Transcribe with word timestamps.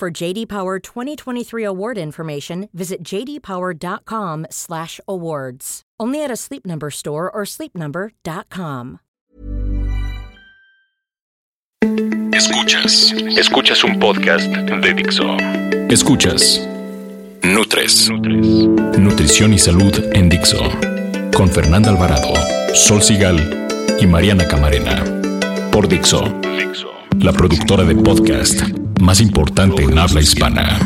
For 0.00 0.08
JD 0.10 0.48
Power 0.48 0.78
2023 0.78 1.62
award 1.62 1.98
information, 1.98 2.70
visit 2.72 3.04
jdpower.com/awards. 3.04 5.82
Only 6.00 6.24
at 6.24 6.30
a 6.30 6.36
Sleep 6.36 6.64
Number 6.64 6.88
store 6.88 7.30
or 7.30 7.44
sleepnumber.com. 7.44 9.00
Escuchas, 12.32 13.12
escuchas 13.36 13.84
un 13.84 14.00
podcast 14.00 14.50
de 14.50 14.94
Dixo. 14.94 15.36
Escuchas 15.90 16.66
Nutres. 17.42 18.08
Nutrición 18.98 19.52
y 19.52 19.58
salud 19.58 19.92
en 20.14 20.30
Dixo. 20.30 20.62
Con 21.36 21.50
Fernanda 21.50 21.90
Alvarado, 21.90 22.32
Sol 22.74 23.02
Sigal 23.02 23.68
y 24.00 24.06
Mariana 24.06 24.48
Camarena. 24.48 25.04
Por 25.70 25.88
Dixo. 25.88 26.24
La 27.18 27.34
productora 27.34 27.84
de 27.84 27.96
podcast 27.96 28.79
más 29.00 29.20
importante 29.20 29.82
en 29.82 29.98
habla 29.98 30.20
hispana. 30.20 30.78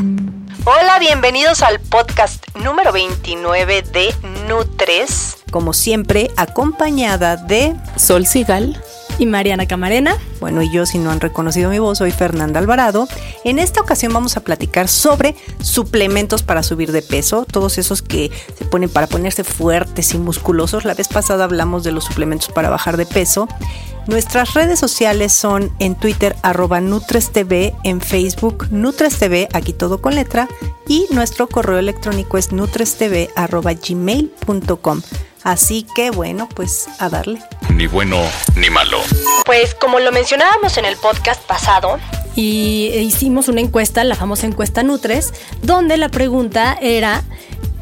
Hola, 0.64 0.98
bienvenidos 0.98 1.62
al 1.62 1.80
podcast 1.80 2.45
número 2.56 2.92
29 2.92 3.83
de 3.83 4.14
Nutres. 4.48 5.39
Como 5.50 5.72
siempre, 5.72 6.30
acompañada 6.36 7.36
de 7.36 7.74
Sol 7.97 8.27
Sigal 8.27 8.80
y 9.19 9.27
Mariana 9.27 9.67
Camarena. 9.67 10.17
Bueno, 10.41 10.62
y 10.62 10.70
yo, 10.70 10.87
si 10.87 10.98
no 10.98 11.11
han 11.11 11.20
reconocido 11.20 11.70
mi 11.70 11.79
voz, 11.79 11.98
soy 11.98 12.11
Fernanda 12.11 12.61
Alvarado. 12.61 13.09
En 13.45 13.59
esta 13.59 13.81
ocasión 13.81 14.12
vamos 14.12 14.37
a 14.37 14.41
platicar 14.41 14.89
sobre 14.89 15.37
suplementos 15.61 16.43
para 16.43 16.62
subir 16.62 16.93
de 16.93 17.03
peso, 17.03 17.45
todos 17.45 17.79
esos 17.79 18.03
que 18.03 18.31
se 18.59 18.65
ponen 18.65 18.91
para 18.91 19.07
ponerse 19.07 19.45
fuertes 19.45 20.15
y 20.15 20.19
musculosos. 20.19 20.85
La 20.85 20.95
vez 20.95 21.09
pasada 21.09 21.45
hablamos 21.45 21.85
de 21.85 21.92
los 21.92 22.05
suplementos 22.05 22.48
para 22.48 22.70
bajar 22.70 22.97
de 22.97 23.07
peso. 23.07 23.48
Nuestras 24.07 24.53
redes 24.53 24.79
sociales 24.79 25.33
son 25.33 25.73
en 25.79 25.95
Twitter 25.95 26.37
arroba 26.42 26.81
NutresTV, 26.81 27.73
en 27.85 28.03
Facebook 28.03 28.67
NutresTV, 28.70 29.48
aquí 29.55 29.73
todo 29.73 30.03
con 30.03 30.15
letra, 30.15 30.47
y 30.87 31.07
nuestro 31.11 31.48
correo 31.48 31.79
electrónico 31.79 32.37
es 32.37 32.53
nutrestv 32.53 33.31
gmail.com. 33.89 35.01
Así 35.45 35.87
que 35.95 36.11
bueno, 36.11 36.48
pues 36.48 36.87
a 36.98 37.09
darle. 37.09 37.41
Ni 37.69 37.87
bueno 37.87 38.20
ni 38.56 38.70
malo. 38.70 38.98
Pues 39.45 39.75
como 39.75 40.01
lo 40.01 40.11
mencionábamos 40.11 40.77
en 40.78 40.86
el 40.86 40.97
podcast 40.97 41.42
pasado, 41.42 41.98
y 42.36 42.91
hicimos 42.97 43.48
una 43.48 43.61
encuesta, 43.61 44.03
la 44.03 44.17
famosa 44.17 44.47
encuesta 44.47 44.83
Nutres, 44.83 45.33
donde 45.62 45.97
la 45.97 46.09
pregunta 46.09 46.77
era 46.81 47.23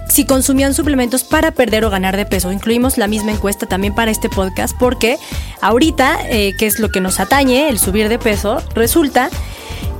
si 0.09 0.27
consumían 0.27 0.75
suplementos 0.75 1.25
para 1.25 1.53
perder 1.53 1.87
o 1.87 1.91
ganar 1.91 2.19
de 2.19 2.27
peso. 2.27 2.53
Incluimos 2.53 2.99
la 2.99 3.07
misma 3.07 3.33
encuesta 3.33 3.67
también 3.67 3.95
para 3.95 4.11
este 4.11 4.29
podcast 4.29 4.77
porque 4.79 5.17
ahorita, 5.63 6.19
eh, 6.29 6.53
que 6.59 6.67
es 6.67 6.81
lo 6.81 6.91
que 6.91 7.01
nos 7.01 7.19
atañe, 7.19 7.71
el 7.71 7.79
subir 7.79 8.11
de 8.11 8.19
peso, 8.19 8.63
resulta 8.75 9.31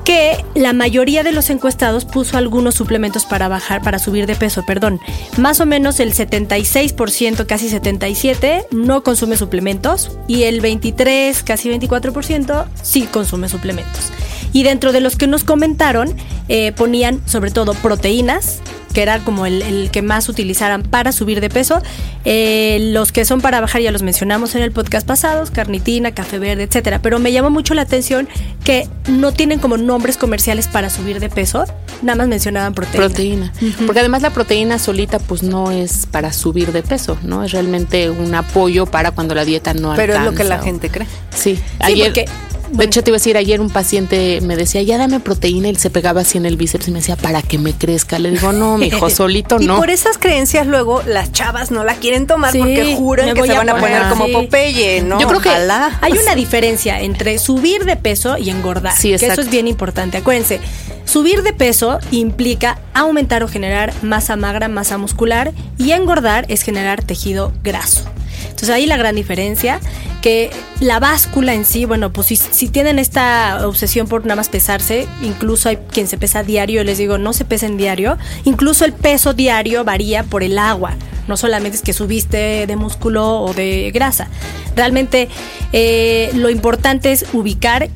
que 0.05 0.45
la 0.55 0.73
mayoría 0.73 1.23
de 1.23 1.33
los 1.33 1.51
encuestados 1.51 2.05
puso 2.05 2.37
algunos 2.37 2.75
suplementos 2.75 3.25
para 3.25 3.49
bajar, 3.49 3.83
para 3.83 3.99
subir 3.99 4.27
de 4.27 4.35
peso, 4.35 4.65
perdón. 4.67 5.01
Más 5.39 5.61
o 5.61 5.67
menos 5.67 6.01
el 6.01 6.13
76%, 6.13 7.47
casi 7.47 7.69
77%, 7.69 8.67
no 8.73 9.03
consume 9.03 9.37
suplementos 9.37 10.17
y 10.27 10.45
el 10.45 10.61
23, 10.61 11.43
casi 11.43 11.71
24% 11.71 12.67
sí 12.83 13.03
consume 13.11 13.49
suplementos. 13.49 14.13
Y 14.53 14.65
dentro 14.65 14.93
de 14.93 15.01
los 15.01 15.17
que 15.17 15.27
nos 15.27 15.45
comentaron, 15.45 16.15
eh, 16.49 16.73
ponían 16.73 17.21
sobre 17.27 17.51
todo 17.51 17.75
proteínas, 17.75 18.61
que 18.93 19.03
era 19.03 19.19
como 19.21 19.47
el, 19.47 19.91
que 19.91 20.03
más 20.03 20.29
utilizaran 20.29 20.83
para 20.83 21.13
subir 21.13 21.41
de 21.41 21.49
peso. 21.49 21.81
Eh, 22.25 22.91
los 22.93 23.13
que 23.13 23.25
son 23.25 23.41
para 23.41 23.61
bajar 23.61 23.83
ya 23.83 23.93
los 23.93 24.03
mencionamos 24.03 24.55
en 24.55 24.63
el 24.63 24.73
podcast 24.73 25.07
pasados, 25.07 25.51
carnitina, 25.51 26.13
café 26.13 26.39
verde, 26.39 26.65
etcétera. 26.65 27.01
Pero 27.01 27.19
me 27.19 27.33
llamó 27.33 27.51
mucho 27.51 27.75
la 27.75 27.83
atención 27.83 28.29
que 28.65 28.89
no 29.09 29.33
tienen 29.33 29.59
como 29.59 29.77
nombres 29.77 30.17
comerciales 30.17 30.69
para 30.69 30.91
subir 30.91 31.21
de 31.21 31.29
peso, 31.29 31.65
nada 32.03 32.17
más 32.17 32.29
mencionaban 32.29 32.75
proteína. 32.75 33.07
Proteína. 33.07 33.53
Porque 33.87 34.01
además 34.01 34.23
la 34.23 34.31
proteína 34.31 34.79
solita 34.79 35.19
pues 35.19 35.43
no 35.43 35.71
es 35.71 36.07
para 36.07 36.33
subir 36.33 36.73
de 36.73 36.83
peso, 36.83 37.19
¿no? 37.23 37.45
Es 37.45 37.53
realmente 37.53 38.11
un 38.11 38.35
apoyo 38.35 38.87
para 38.87 39.11
cuando 39.11 39.35
la 39.35 39.45
dieta 39.45 39.75
no 39.75 39.95
Pero 39.97 40.15
alcanza. 40.15 40.19
es 40.19 40.25
lo 40.25 40.37
que 40.37 40.45
la 40.45 40.59
gente 40.63 40.91
cree. 40.91 41.07
Sí, 41.35 41.53
Sí, 41.57 41.63
ayer 41.81 42.07
porque 42.07 42.25
de 42.73 42.85
hecho, 42.85 43.05
te 43.05 43.11
iba 43.11 43.17
a 43.17 43.19
decir, 43.19 43.37
ayer 43.37 43.61
un 43.61 43.71
paciente 43.71 44.41
me 44.41 44.57
decía, 44.57 44.83
ya 44.83 44.99
dame 44.99 45.21
proteína, 45.21 45.69
y 45.69 45.75
se 45.77 45.91
pegaba 45.91 46.23
así 46.23 46.39
en 46.39 46.47
el 46.47 46.57
bíceps 46.57 46.89
y 46.89 46.91
me 46.91 47.01
decía, 47.01 47.17
para 47.17 47.43
que 47.43 47.59
me 47.59 47.75
crezca. 47.75 48.19
Le 48.19 48.31
digo, 48.31 48.53
no, 48.53 48.79
mi 48.79 48.87
hijo, 48.87 49.11
solito 49.11 49.57
Y 49.61 49.67
no. 49.67 49.77
por 49.77 49.91
esas 49.91 50.19
creencias 50.19 50.67
luego 50.67 51.03
las 51.07 51.33
chavas 51.33 51.71
no 51.71 51.85
la 51.85 51.95
quieren 51.97 52.27
tomar 52.27 52.53
Sí, 52.53 52.59
porque 52.59 52.95
juran 52.97 53.35
que 53.35 53.43
se 53.43 53.53
van 53.53 53.69
a 53.69 53.77
poner 53.77 53.99
poner 53.99 54.09
como 54.11 54.25
así. 54.25 54.33
Popeye, 54.33 55.03
¿no? 55.03 55.21
Yo 55.21 55.29
creo 55.29 55.41
que 55.41 55.51
Ojalá. 55.51 55.99
Hay 56.01 56.13
una 56.13 56.35
diferencia 56.37 57.01
entre 57.01 57.39
subir 57.39 57.85
de 57.85 57.97
peso 57.97 58.39
y 58.39 58.51
engordar. 58.51 58.97
Sí, 58.97 59.15
que 59.17 59.27
eso 59.27 59.41
es 59.41 59.51
bien 59.51 59.69
importante. 59.69 60.19
Acuérdense, 60.19 60.61
subir 61.05 61.43
de 61.43 61.53
peso 61.53 61.99
implica 62.11 62.79
aumentar 62.95 63.43
o 63.43 63.49
generar 63.49 63.93
masa 64.03 64.37
magra, 64.37 64.69
masa 64.69 64.99
muscular, 64.99 65.53
y 65.77 65.93
engordar 65.93 66.47
es 66.49 66.63
generar 66.63 67.03
tejido 67.03 67.53
graso. 67.63 68.05
Entonces 68.45 68.71
ahí 68.71 68.87
la 68.87 68.97
gran 68.97 69.15
diferencia, 69.15 69.81
que 70.23 70.51
la 70.81 71.01
báscula 71.01 71.53
en 71.53 71.67
sí, 71.67 71.85
bueno, 71.85 72.13
pues 72.13 72.29
si, 72.29 72.69
tienen 72.69 72.99
esta 72.99 73.67
obsesión 73.67 74.07
por 74.07 74.23
nada 74.23 74.37
más 74.37 74.49
pesarse, 74.49 75.07
incluso 75.21 75.69
hay 75.69 75.77
quien 75.77 76.07
se 76.07 76.17
pesa 76.17 76.43
diario, 76.43 76.85
les 76.85 76.97
digo, 76.97 77.19
no 77.19 77.33
se 77.33 77.45
pesen 77.45 77.77
diario, 77.77 78.17
incluso 78.45 78.85
el 78.85 78.93
peso 78.93 79.35
diario 79.35 79.85
varía 79.85 80.23
por 80.23 80.43
el 80.43 80.59
agua, 80.59 80.95
no 81.29 81.37
solamente 81.37 81.77
es 81.77 81.83
que 81.83 81.93
subiste 81.93 82.67
de 82.67 82.77
músculo 82.77 83.41
o 83.43 83.53
de 83.53 83.91
grasa. 83.93 84.29
Realmente 84.77 85.29
eh, 85.73 86.31
lo 86.35 86.49
importante 86.49 87.13
es 87.13 87.27
ubicar 87.33 87.91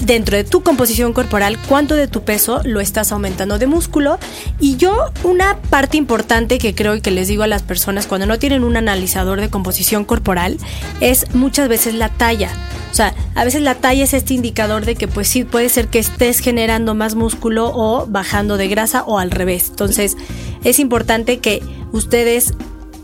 dentro 0.00 0.36
de 0.36 0.44
tu 0.44 0.62
composición 0.62 1.12
corporal 1.12 1.58
cuánto 1.68 1.94
de 1.94 2.08
tu 2.08 2.22
peso 2.22 2.60
lo 2.64 2.80
estás 2.80 3.12
aumentando 3.12 3.58
de 3.58 3.66
músculo. 3.66 4.18
Y 4.60 4.76
yo, 4.76 5.10
una 5.24 5.56
parte 5.70 5.96
importante 5.96 6.58
que 6.58 6.74
creo 6.74 6.96
y 6.96 7.00
que 7.00 7.10
les 7.10 7.28
digo 7.28 7.42
a 7.42 7.46
las 7.48 7.62
personas 7.62 8.06
cuando 8.06 8.26
no 8.26 8.38
tienen 8.38 8.64
un 8.64 8.76
analizador 8.76 9.40
de 9.40 9.50
composición 9.50 10.04
corporal 10.04 10.58
es 11.00 11.34
muchas 11.34 11.68
veces 11.68 11.94
la 11.94 12.08
talla. 12.08 12.50
O 12.90 12.94
sea, 12.94 13.14
a 13.34 13.44
veces 13.44 13.62
la 13.62 13.74
talla 13.74 14.04
es 14.04 14.14
este 14.14 14.34
indicador 14.34 14.84
de 14.84 14.96
que 14.96 15.08
pues 15.08 15.28
sí 15.28 15.44
puede 15.44 15.68
ser 15.68 15.88
que 15.88 15.98
estés 15.98 16.40
generando 16.40 16.94
más 16.94 17.14
músculo 17.14 17.70
o 17.74 18.06
bajando 18.06 18.56
de 18.56 18.68
grasa 18.68 19.04
o 19.04 19.18
al 19.18 19.30
revés. 19.30 19.68
Entonces, 19.68 20.16
es 20.64 20.78
importante 20.78 21.38
que 21.38 21.62
ustedes 21.92 22.54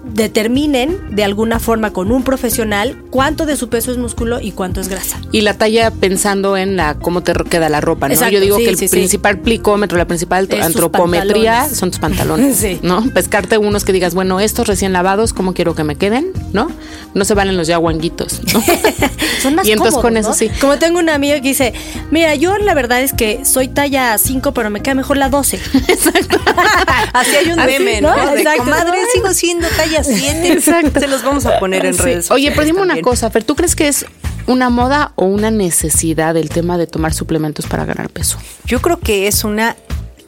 determinen 0.05 0.99
de 1.11 1.25
alguna 1.25 1.59
forma 1.61 1.93
con 1.93 2.13
un 2.13 2.23
profesional 2.23 2.97
cuánto 3.11 3.47
de 3.47 3.57
su 3.57 3.69
peso 3.69 3.91
es 3.91 3.99
músculo 3.99 4.41
y 4.41 4.53
cuánto 4.53 4.81
es 4.81 4.89
grasa. 4.89 5.19
Y 5.33 5.41
la 5.41 5.55
talla 5.55 5.91
pensando 5.91 6.57
en 6.57 6.77
la 6.77 6.95
cómo 6.95 7.23
te 7.23 7.33
queda 7.33 7.69
la 7.69 7.81
ropa, 7.81 8.09
¿no? 8.09 8.15
Exacto, 8.15 8.35
Yo 8.35 8.41
digo 8.41 8.59
sí, 8.59 8.65
que 8.65 8.71
el 8.71 8.79
sí, 8.79 8.89
sí. 8.89 8.97
principal 8.97 9.39
plicómetro, 9.39 9.99
la 9.99 10.07
principal 10.07 10.47
Es 10.51 10.65
antropometría 10.65 11.69
son 11.69 11.91
tus 11.91 11.99
pantalones. 12.01 12.83
¿no? 12.83 13.03
Pescarte 13.11 13.59
unos 13.59 13.85
que 13.85 13.93
digas, 13.93 14.15
bueno, 14.15 14.41
estos 14.41 14.67
recién 14.67 14.93
lavados, 14.93 15.33
¿cómo 15.33 15.55
quiero 15.55 15.75
que 15.75 15.85
me 15.85 15.97
queden? 15.97 16.33
¿No? 16.53 16.71
No 17.15 17.25
se 17.25 17.35
valen 17.35 17.57
los 17.57 17.67
ya 17.67 17.77
guanguitos, 17.77 18.41
¿no? 18.53 18.63
Son 19.43 19.55
más 19.55 19.67
Y 19.67 19.73
entonces 19.73 19.95
cómodos, 19.95 20.03
con 20.03 20.17
eso 20.17 20.29
¿no? 20.31 20.35
sí. 20.35 20.51
Como 20.61 20.79
tengo 20.79 20.99
una 20.99 21.15
amiga 21.15 21.37
que 21.37 21.49
dice, 21.49 21.75
mira, 22.11 22.35
yo 22.35 22.57
la 22.59 22.75
verdad 22.75 23.03
es 23.03 23.13
que 23.13 23.45
soy 23.45 23.69
talla 23.69 24.17
5, 24.17 24.53
pero 24.53 24.71
me 24.71 24.81
queda 24.81 24.95
mejor 24.95 25.17
la 25.17 25.29
12. 25.29 25.61
Así 27.13 27.37
hay 27.37 27.51
un 27.51 27.57
meme, 27.57 28.01
¿no? 28.01 28.17
¿no? 28.17 28.33
De, 28.33 28.39
Exacto. 28.39 28.65
comadre, 28.65 28.99
sigo 29.13 29.33
siendo 29.33 29.69
talla 29.69 29.94
7. 30.03 30.53
Exacto. 30.53 30.99
Se 31.01 31.07
los 31.07 31.23
vamos 31.23 31.47
a 31.47 31.59
poner 31.59 31.85
en 31.87 31.95
Sí. 31.95 32.03
redes 32.03 32.31
Oye, 32.31 32.49
pero 32.51 32.63
sociales 32.63 32.67
dime 32.75 32.83
una 32.93 33.01
cosa, 33.03 33.31
Fer, 33.31 33.45
¿tú 33.45 33.55
crees 33.55 33.77
que 33.77 33.89
es 33.89 34.07
una 34.47 34.69
moda 34.71 35.13
o 35.17 35.27
una 35.27 35.51
necesidad 35.51 36.37
el 36.37 36.49
tema 36.49 36.77
de 36.79 36.87
tomar 36.87 37.15
suplementos 37.15 37.67
para 37.67 37.85
ganar 37.85 38.09
peso? 38.11 38.39
Yo 38.67 38.81
creo 38.81 38.99
que 38.99 39.27
es 39.29 39.45
una 39.45 39.77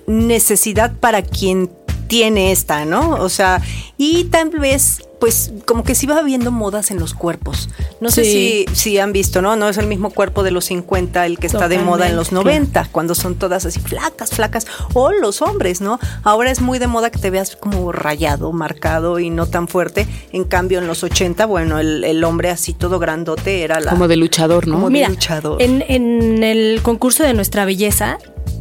necesidad 0.07 0.93
para 0.99 1.23
quien 1.23 1.71
tiene 2.09 2.53
esta, 2.53 2.85
¿no? 2.85 3.17
O 3.17 3.29
sea, 3.29 3.61
y 3.99 4.25
tal 4.25 4.51
vez, 4.51 5.03
pues, 5.21 5.53
como 5.65 5.83
que 5.83 5.95
sí 5.95 6.07
va 6.07 6.19
habiendo 6.19 6.51
modas 6.53 6.91
en 6.91 6.99
los 6.99 7.15
cuerpos. 7.15 7.69
No 8.01 8.11
sé 8.11 8.25
Sí. 8.25 8.67
si, 8.69 8.75
si 8.75 8.99
han 8.99 9.13
visto, 9.13 9.41
¿no? 9.43 9.57
No 9.57 9.69
es 9.69 9.79
el 9.79 9.87
mismo 9.87 10.11
cuerpo 10.11 10.43
de 10.43 10.51
los 10.51 10.67
50 10.67 11.25
el 11.27 11.39
que 11.39 11.47
está 11.47 11.69
de 11.69 11.79
moda 11.79 12.09
en 12.09 12.17
los 12.17 12.29
Totalmente, 12.29 12.71
90, 12.81 12.89
cuando 12.93 13.15
son 13.15 13.35
todas 13.37 13.65
así 13.67 13.81
flacas, 13.81 14.31
flacas. 14.31 14.67
O 14.93 15.13
los 15.13 15.41
hombres, 15.43 15.81
¿no? 15.81 15.99
Ahora 16.23 16.51
es 16.51 16.61
muy 16.61 16.79
de 16.79 16.87
moda 16.87 17.11
que 17.11 17.19
te 17.19 17.31
veas 17.31 17.57
como 17.57 17.91
rayado, 17.93 18.53
marcado 18.53 19.19
y 19.19 19.31
no 19.31 19.47
tan 19.47 19.69
fuerte. 19.69 20.07
En 20.33 20.45
cambio, 20.45 20.79
en 20.79 20.87
los 20.87 21.03
80, 21.03 21.47
bueno, 21.47 21.79
el, 21.79 22.05
el 22.05 22.23
hombre 22.25 22.51
así 22.51 22.73
todo 22.75 22.99
grandote 22.99 23.63
era 23.63 23.81
la... 23.81 23.91
Como 23.93 24.09
de 24.09 24.17
luchador, 24.17 24.67
¿no? 24.69 24.75
Como 24.75 24.87
de 24.89 24.93
Mira, 24.93 25.09
luchador. 25.09 25.63
En, 25.63 25.83
en 25.89 26.45
el 26.45 26.81
concurso 26.83 27.23
de 27.23 27.33
nuestra 27.35 27.65
belleza, 27.65 28.19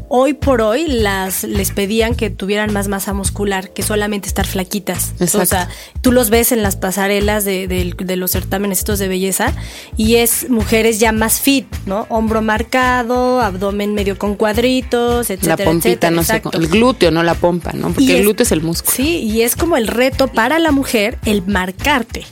hoy 0.10 0.34
por 0.34 0.62
hoy 0.62 0.88
las 0.88 1.44
les 1.44 1.72
pedían 1.72 2.16
que 2.16 2.30
tuvieran 2.30 2.72
más 2.74 2.88
masa 2.88 3.13
muscular 3.13 3.72
que 3.72 3.84
solamente 3.84 4.28
estar 4.28 4.46
flaquitas. 4.46 5.12
Exacto. 5.19 5.40
O 5.42 5.46
sea, 5.46 5.69
tú 6.02 6.12
los 6.12 6.30
ves 6.30 6.52
en 6.52 6.62
las 6.63 6.75
pasarelas 6.75 7.46
de, 7.46 7.68
de- 7.68 7.94
de 7.98 8.16
los 8.16 8.31
certámenes 8.31 8.80
estos 8.80 9.00
de 9.00 9.07
belleza 9.07 9.54
y 9.98 10.16
es 10.16 10.50
mujeres 10.50 11.00
ya 11.00 11.12
más 11.12 11.40
fit, 11.42 11.66
¿no? 11.86 12.06
Hombro 12.10 12.42
marcado, 12.42 13.42
abdomen 13.42 13.94
medio 13.94 14.18
con 14.18 14.36
cuadritos, 14.36 15.30
etcétera, 15.30 15.56
la 15.57 15.63
pompita, 15.66 15.90
etcétera. 16.07 16.12
no 16.12 16.24
sé, 16.24 16.42
el 16.57 16.68
glúteo, 16.68 17.12
no 17.12 17.24
la 17.24 17.36
pompa, 17.36 17.74
¿no? 17.74 17.88
Porque 17.90 18.04
Y 18.04 18.12
el 18.12 18.18
es- 18.18 18.22
glúteo 18.24 18.44
es 18.44 18.52
el 18.52 18.62
músculo. 18.62 18.96
Sí, 18.96 19.19
y 19.19 19.42
es 19.42 19.56
como 19.56 19.78
el 19.78 19.88
reto 19.88 20.28
para 20.28 20.60
la 20.60 20.72
mujer 20.72 21.18
el 21.25 21.42
marcarte. 21.46 22.25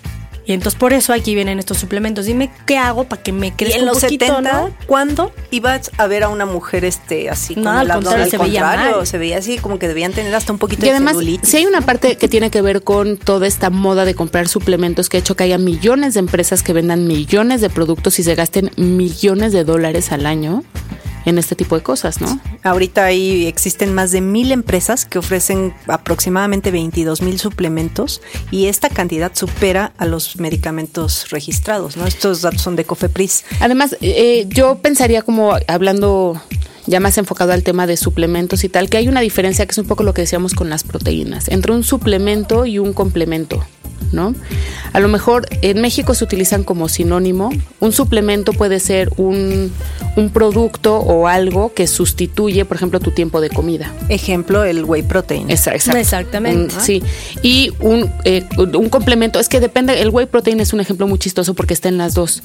Y 0.45 0.54
entonces 0.54 0.78
por 0.78 0.92
eso 0.94 1.13
aquí 1.13 1.36
vienen 1.36 1.57
estos 1.60 1.78
suplementos. 1.78 2.25
Dime 2.25 2.51
qué 2.66 2.78
hago 2.78 3.06
para 3.06 3.22
que 3.24 3.31
me 3.31 3.48
Y 3.48 3.51
crezca 3.51 3.75
en 3.78 3.81
un 3.84 3.88
los 3.88 4.01
poquito, 4.01 4.25
70, 4.25 4.54
¿no? 4.54 4.72
¿cuándo 4.88 5.31
ibas 5.51 5.90
a 5.98 6.07
ver 6.07 6.24
a 6.24 6.30
una 6.30 6.45
mujer 6.45 6.84
este 6.84 7.30
así 7.30 7.56
No, 7.56 7.63
con 7.63 7.68
al 7.78 7.86
el 7.86 7.92
abdomen? 7.92 8.04
contrario, 8.19 8.24
Al 8.25 8.30
se 8.31 8.38
veía 8.38 8.62
contrario, 8.62 8.98
mal. 8.98 9.07
se 9.07 9.18
veía 9.18 9.38
así 9.38 9.57
como 9.57 9.80
que 9.80 9.88
debían 9.88 10.12
tener 10.12 10.36
hasta 10.36 10.51
un 10.51 10.60
poquito 10.60 10.86
Y 10.86 10.90
además, 10.90 11.13
celulitis. 11.13 11.50
si 11.50 11.57
hay 11.57 11.66
una 11.66 11.80
parte 11.81 12.18
que 12.18 12.28
tiene 12.28 12.51
que 12.51 12.62
ver 12.62 12.84
con 12.84 13.18
toda 13.18 13.48
esta 13.48 13.69
moda 13.69 14.04
de 14.06 14.16
comprar 14.16 14.48
suplementos 14.50 15.07
que 15.07 15.18
ha 15.18 15.19
hecho 15.22 15.36
que 15.36 15.45
haya 15.45 15.57
millones 15.57 16.13
de 16.16 16.19
empresas 16.19 16.62
que 16.62 16.74
vendan 16.74 17.07
millones 17.07 17.62
de 17.62 17.69
productos 17.69 18.19
y 18.19 18.24
se 18.24 18.36
gasten 18.36 18.72
millones 18.75 19.54
de 19.54 19.63
dólares 19.63 20.12
al 20.12 20.25
año 20.25 20.63
en 21.25 21.38
este 21.38 21.56
tipo 21.56 21.75
de 21.75 21.84
cosas, 21.84 22.22
¿no? 22.22 22.40
Ahorita 22.64 23.06
ahí 23.06 23.46
existen 23.46 23.94
más 23.94 24.12
de 24.12 24.22
mil 24.22 24.52
empresas 24.52 25.06
que 25.06 25.20
ofrecen 25.20 25.74
aproximadamente 25.88 26.72
22 26.72 27.22
mil 27.22 27.40
suplementos 27.40 28.22
y 28.52 28.66
esta 28.68 28.90
cantidad 28.90 29.31
supera 29.34 29.94
a 29.98 30.06
los 30.06 30.38
medicamentos 30.38 31.30
registrados, 31.30 31.98
¿no? 31.98 32.06
Estos 32.06 32.42
datos 32.42 32.62
son 32.62 32.75
de 32.75 32.86
Cofepris. 32.86 33.46
Además, 33.60 33.96
eh, 34.02 34.46
yo 34.50 34.80
pensaría 34.80 35.22
como 35.22 35.54
hablando 35.68 36.42
ya 36.86 37.00
más 37.00 37.18
enfocado 37.18 37.54
al 37.54 37.64
tema 37.64 37.88
de 37.88 37.98
suplementos 37.98 38.64
y 38.64 38.70
tal, 38.70 38.90
que 38.90 38.98
hay 38.98 39.08
una 39.08 39.22
diferencia 39.22 39.66
que 39.66 39.72
es 39.72 39.78
un 39.78 39.88
poco 39.88 40.04
lo 40.04 40.14
que 40.14 40.22
decíamos 40.22 40.54
con 40.54 40.70
las 40.70 40.84
proteínas, 40.84 41.48
entre 41.48 41.72
un 41.72 41.84
suplemento 41.84 42.66
y 42.66 42.80
un 42.80 42.94
complemento. 42.94 43.64
¿No? 44.12 44.36
A 44.92 45.00
lo 45.00 45.07
mejor 45.07 45.48
en 45.63 45.81
México 45.81 46.13
se 46.13 46.24
utilizan 46.24 46.63
como 46.63 46.88
sinónimo. 46.88 47.50
Un 47.80 47.92
suplemento 47.94 48.54
puede 48.54 48.80
ser 48.80 49.10
un, 49.18 49.72
un 50.16 50.30
producto 50.30 50.98
o 50.98 51.28
algo 51.28 51.74
que 51.74 51.88
sustituye, 51.88 52.63
por 52.63 52.78
ejemplo, 52.78 53.00
tu 53.00 53.10
tiempo 53.10 53.42
de 53.42 53.50
comida. 53.50 53.92
Ejemplo, 54.10 54.66
el 54.66 54.84
whey 54.86 55.01
protein. 55.01 55.50
Esa- 55.50 55.74
exacto. 55.74 56.00
Exactamente. 56.00 56.75
Un- 56.75 56.81
sí. 56.81 57.01
Y 57.42 57.72
un, 57.80 58.12
eh, 58.24 58.45
un 58.57 58.90
complemento, 58.90 59.40
es 59.40 59.50
que 59.50 59.60
depende, 59.60 60.00
el 60.00 60.10
whey 60.10 60.28
protein 60.28 60.60
es 60.60 60.74
un 60.74 60.80
ejemplo 60.80 61.07
muy 61.07 61.18
chistoso 61.18 61.56
porque 61.56 61.74
está 61.74 61.89
en 61.89 61.98
las 61.98 62.13
dos. 62.13 62.44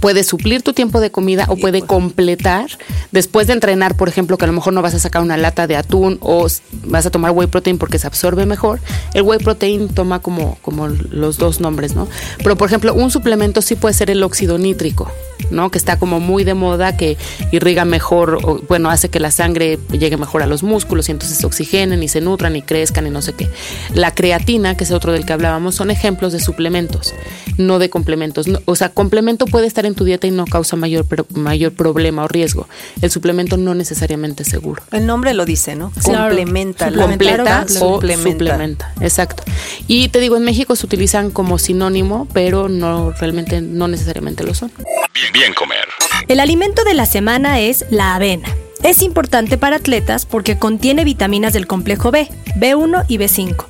Puede 0.00 0.24
suplir 0.24 0.62
tu 0.62 0.72
tiempo 0.72 1.00
de 1.00 1.10
comida 1.10 1.46
o 1.48 1.56
puede 1.56 1.82
completar 1.82 2.66
después 3.12 3.46
de 3.46 3.52
entrenar, 3.52 3.96
por 3.96 4.08
ejemplo, 4.08 4.36
que 4.38 4.44
a 4.44 4.48
lo 4.48 4.52
mejor 4.52 4.72
no 4.72 4.82
vas 4.82 4.94
a 4.94 4.98
sacar 4.98 5.22
una 5.22 5.36
lata 5.36 5.66
de 5.66 5.76
atún 5.76 6.18
o 6.20 6.46
vas 6.84 7.06
a 7.06 7.10
tomar 7.10 7.30
whey 7.32 7.46
protein 7.46 7.78
porque 7.78 7.98
se 7.98 8.06
absorbe 8.06 8.46
mejor. 8.46 8.80
El 9.14 9.22
whey 9.22 9.38
protein 9.38 9.88
toma 9.88 10.20
como, 10.20 10.58
como 10.62 10.88
los 10.88 11.38
dos 11.38 11.60
nombres, 11.60 11.94
¿no? 11.94 12.08
Pero, 12.42 12.56
por 12.56 12.68
ejemplo, 12.68 12.94
un 12.94 13.10
suplemento 13.10 13.62
sí 13.62 13.76
puede 13.76 13.94
ser 13.94 14.10
el 14.10 14.22
óxido 14.22 14.58
nítrico, 14.58 15.10
¿no? 15.50 15.70
Que 15.70 15.78
está 15.78 15.98
como 15.98 16.20
muy 16.20 16.44
de 16.44 16.54
moda, 16.54 16.96
que 16.96 17.16
irriga 17.52 17.84
mejor, 17.84 18.38
o, 18.42 18.60
bueno, 18.68 18.90
hace 18.90 19.08
que 19.08 19.20
la 19.20 19.30
sangre 19.30 19.78
llegue 19.92 20.16
mejor 20.16 20.42
a 20.42 20.46
los 20.46 20.62
músculos 20.62 21.08
y 21.08 21.12
entonces 21.12 21.38
se 21.38 21.46
oxigenen 21.46 22.02
y 22.02 22.08
se 22.08 22.20
nutran 22.20 22.56
y 22.56 22.62
crezcan 22.62 23.06
y 23.06 23.10
no 23.10 23.22
sé 23.22 23.32
qué. 23.32 23.48
La 23.94 24.12
creatina, 24.14 24.76
que 24.76 24.84
es 24.84 24.90
otro 24.90 25.12
del 25.12 25.24
que 25.24 25.32
hablábamos, 25.32 25.74
son 25.74 25.90
ejemplos 25.90 26.32
de 26.32 26.40
suplementos, 26.40 27.14
no 27.58 27.78
de 27.78 27.90
complementos. 27.90 28.46
No- 28.48 28.60
o 28.64 28.76
sea, 28.76 28.88
complemento 28.88 29.46
puede 29.46 29.66
estar 29.66 29.83
en 29.86 29.94
tu 29.94 30.04
dieta 30.04 30.26
y 30.26 30.30
no 30.30 30.44
causa 30.46 30.76
mayor, 30.76 31.04
pro- 31.06 31.26
mayor 31.34 31.72
problema 31.72 32.24
o 32.24 32.28
riesgo. 32.28 32.68
El 33.02 33.10
suplemento 33.10 33.56
no 33.56 33.74
necesariamente 33.74 34.42
es 34.42 34.48
seguro. 34.48 34.82
El 34.92 35.06
nombre 35.06 35.34
lo 35.34 35.44
dice, 35.44 35.74
¿no? 35.76 35.90
Claro. 36.02 36.26
Complementa. 36.34 36.90
la- 36.90 37.02
Completa 37.06 37.64
o 37.64 37.68
Suplementa. 37.68 38.30
suplementa. 38.30 38.92
Exacto. 39.00 39.42
Y 39.88 40.08
te 40.08 40.20
digo, 40.20 40.36
en 40.36 40.44
México 40.44 40.76
se 40.76 40.86
utilizan 40.86 41.30
como 41.30 41.58
sinónimo, 41.58 42.26
pero 42.32 42.68
no 42.68 43.12
realmente, 43.12 43.60
no 43.60 43.88
necesariamente 43.88 44.44
lo 44.44 44.54
son. 44.54 44.70
Bien, 45.14 45.32
bien 45.32 45.54
comer. 45.54 45.84
El 46.28 46.40
alimento 46.40 46.84
de 46.84 46.94
la 46.94 47.06
semana 47.06 47.60
es 47.60 47.84
la 47.90 48.14
avena. 48.14 48.48
Es 48.82 49.00
importante 49.02 49.56
para 49.56 49.76
atletas 49.76 50.26
porque 50.26 50.58
contiene 50.58 51.04
vitaminas 51.04 51.52
del 51.54 51.66
complejo 51.66 52.10
B, 52.10 52.28
B1 52.56 53.04
y 53.08 53.16
B5, 53.16 53.64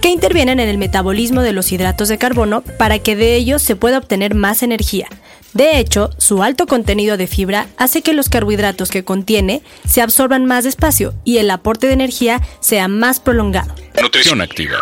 que 0.00 0.10
intervienen 0.10 0.60
en 0.60 0.68
el 0.68 0.78
metabolismo 0.78 1.42
de 1.42 1.52
los 1.52 1.72
hidratos 1.72 2.08
de 2.08 2.18
carbono 2.18 2.62
para 2.78 3.00
que 3.00 3.16
de 3.16 3.34
ellos 3.34 3.62
se 3.62 3.74
pueda 3.74 3.98
obtener 3.98 4.34
más 4.36 4.62
energía. 4.62 5.08
De 5.54 5.78
hecho, 5.78 6.10
su 6.18 6.42
alto 6.42 6.66
contenido 6.66 7.16
de 7.16 7.26
fibra 7.26 7.66
hace 7.76 8.02
que 8.02 8.12
los 8.12 8.28
carbohidratos 8.28 8.90
que 8.90 9.04
contiene 9.04 9.62
se 9.88 10.02
absorban 10.02 10.44
más 10.44 10.64
despacio 10.64 11.14
y 11.24 11.38
el 11.38 11.50
aporte 11.50 11.86
de 11.86 11.94
energía 11.94 12.40
sea 12.60 12.88
más 12.88 13.20
prolongado. 13.20 13.74
Nutrición 14.00 14.40
activa. 14.40 14.78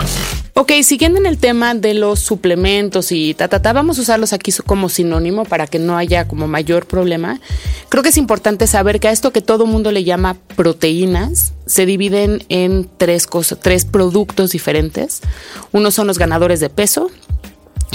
Ok, 0.61 0.73
siguiendo 0.83 1.21
en 1.21 1.27
el 1.27 1.39
tema 1.39 1.75
de 1.75 1.95
los 1.95 2.19
suplementos 2.19 3.13
y 3.13 3.33
ta, 3.35 3.47
ta, 3.47 3.63
ta, 3.63 3.73
vamos 3.73 3.99
a 3.99 4.03
usarlos 4.03 4.33
aquí 4.33 4.53
como 4.67 4.89
sinónimo 4.89 5.45
para 5.45 5.69
que 5.69 5.79
no 5.79 5.97
haya 5.97 6.27
como 6.27 6.49
mayor 6.49 6.87
problema. 6.87 7.41
Creo 7.89 8.03
que 8.03 8.09
es 8.09 8.17
importante 8.17 8.67
saber 8.67 8.99
que 8.99 9.07
a 9.07 9.13
esto 9.13 9.33
que 9.33 9.41
todo 9.41 9.67
mundo 9.67 9.93
le 9.93 10.03
llama 10.03 10.37
proteínas 10.57 11.53
se 11.67 11.87
dividen 11.87 12.43
en 12.49 12.91
tres 12.99 13.29
cosas, 13.29 13.61
tres 13.61 13.85
productos 13.85 14.51
diferentes. 14.51 15.21
Unos 15.71 15.95
son 15.95 16.09
los 16.09 16.19
ganadores 16.19 16.59
de 16.59 16.71
peso, 16.71 17.09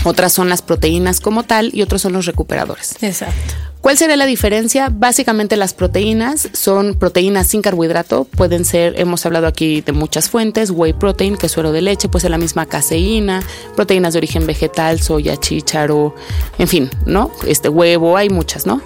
otras 0.04 0.34
son 0.34 0.50
las 0.50 0.62
proteínas 0.62 1.20
como 1.20 1.44
tal 1.44 1.72
y 1.74 1.82
otros 1.82 2.02
son 2.02 2.14
los 2.14 2.26
recuperadores. 2.26 2.96
Exacto. 3.02 3.54
¿Cuál 3.84 3.98
sería 3.98 4.16
la 4.16 4.26
diferencia? 4.26 4.88
Básicamente 4.90 5.58
las 5.58 5.74
proteínas 5.74 6.48
son 6.54 6.96
proteínas 6.96 7.48
sin 7.48 7.62
carbohidrato, 7.62 8.24
pueden 8.24 8.64
ser, 8.64 8.98
hemos 8.98 9.26
hablado 9.26 9.46
aquí 9.46 9.82
de 9.82 9.92
muchas 9.92 10.30
fuentes, 10.30 10.70
whey 10.70 10.94
protein, 10.94 11.36
que 11.36 11.48
es 11.48 11.52
suero 11.52 11.74
de 11.74 11.82
leche, 11.82 12.08
puede 12.08 12.22
ser 12.22 12.32
la 12.32 12.38
misma 12.38 12.66
caseína, 12.66 13.44
proteínas 13.76 14.14
de 14.14 14.20
origen 14.20 14.48
vegetal, 14.48 15.02
soya, 15.02 15.36
chícharo, 15.36 16.16
en 16.60 16.70
fin, 16.70 16.90
¿no? 17.06 17.30
Este 17.46 17.68
huevo, 17.68 18.16
hay 18.16 18.30
muchas, 18.30 18.66
¿no? 18.66 18.82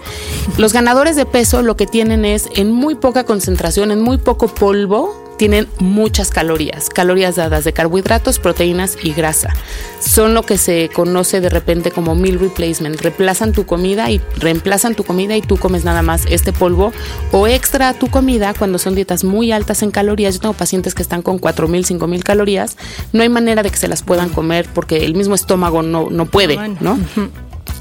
Los 0.57 0.73
ganadores 0.73 1.15
de 1.15 1.27
peso 1.27 1.61
lo 1.61 1.77
que 1.77 1.85
tienen 1.85 2.25
es 2.25 2.49
en 2.55 2.71
muy 2.71 2.95
poca 2.95 3.23
concentración, 3.23 3.91
en 3.91 4.01
muy 4.01 4.17
poco 4.17 4.47
polvo, 4.47 5.26
tienen 5.37 5.67
muchas 5.79 6.29
calorías, 6.29 6.89
calorías 6.89 7.35
dadas 7.35 7.63
de 7.63 7.73
carbohidratos, 7.73 8.39
proteínas 8.39 8.97
y 9.01 9.13
grasa. 9.13 9.53
Son 9.99 10.33
lo 10.33 10.43
que 10.43 10.57
se 10.57 10.89
conoce 10.89 11.41
de 11.41 11.49
repente 11.49 11.91
como 11.91 12.15
meal 12.15 12.39
replacement. 12.39 12.99
Reemplazan 12.99 13.53
tu 13.53 13.65
comida 13.65 14.09
y 14.11 14.21
reemplazan 14.37 14.95
tu 14.95 15.03
comida 15.03 15.37
y 15.37 15.41
tú 15.41 15.57
comes 15.57 15.83
nada 15.83 16.01
más 16.01 16.25
este 16.29 16.53
polvo 16.53 16.91
o 17.31 17.47
extra 17.47 17.89
a 17.89 17.93
tu 17.93 18.09
comida 18.09 18.53
cuando 18.53 18.77
son 18.79 18.95
dietas 18.95 19.23
muy 19.23 19.51
altas 19.51 19.83
en 19.83 19.91
calorías. 19.91 20.35
Yo 20.35 20.41
tengo 20.41 20.53
pacientes 20.53 20.93
que 20.93 21.01
están 21.01 21.21
con 21.21 21.39
4.000, 21.39 21.99
5.000 21.99 22.23
calorías. 22.23 22.77
No 23.13 23.21
hay 23.21 23.29
manera 23.29 23.63
de 23.63 23.69
que 23.69 23.77
se 23.77 23.87
las 23.87 24.03
puedan 24.03 24.29
comer 24.29 24.67
porque 24.73 25.05
el 25.05 25.15
mismo 25.15 25.35
estómago 25.35 25.83
no, 25.83 26.09
no 26.09 26.25
puede. 26.25 26.57
¿no? 26.79 26.99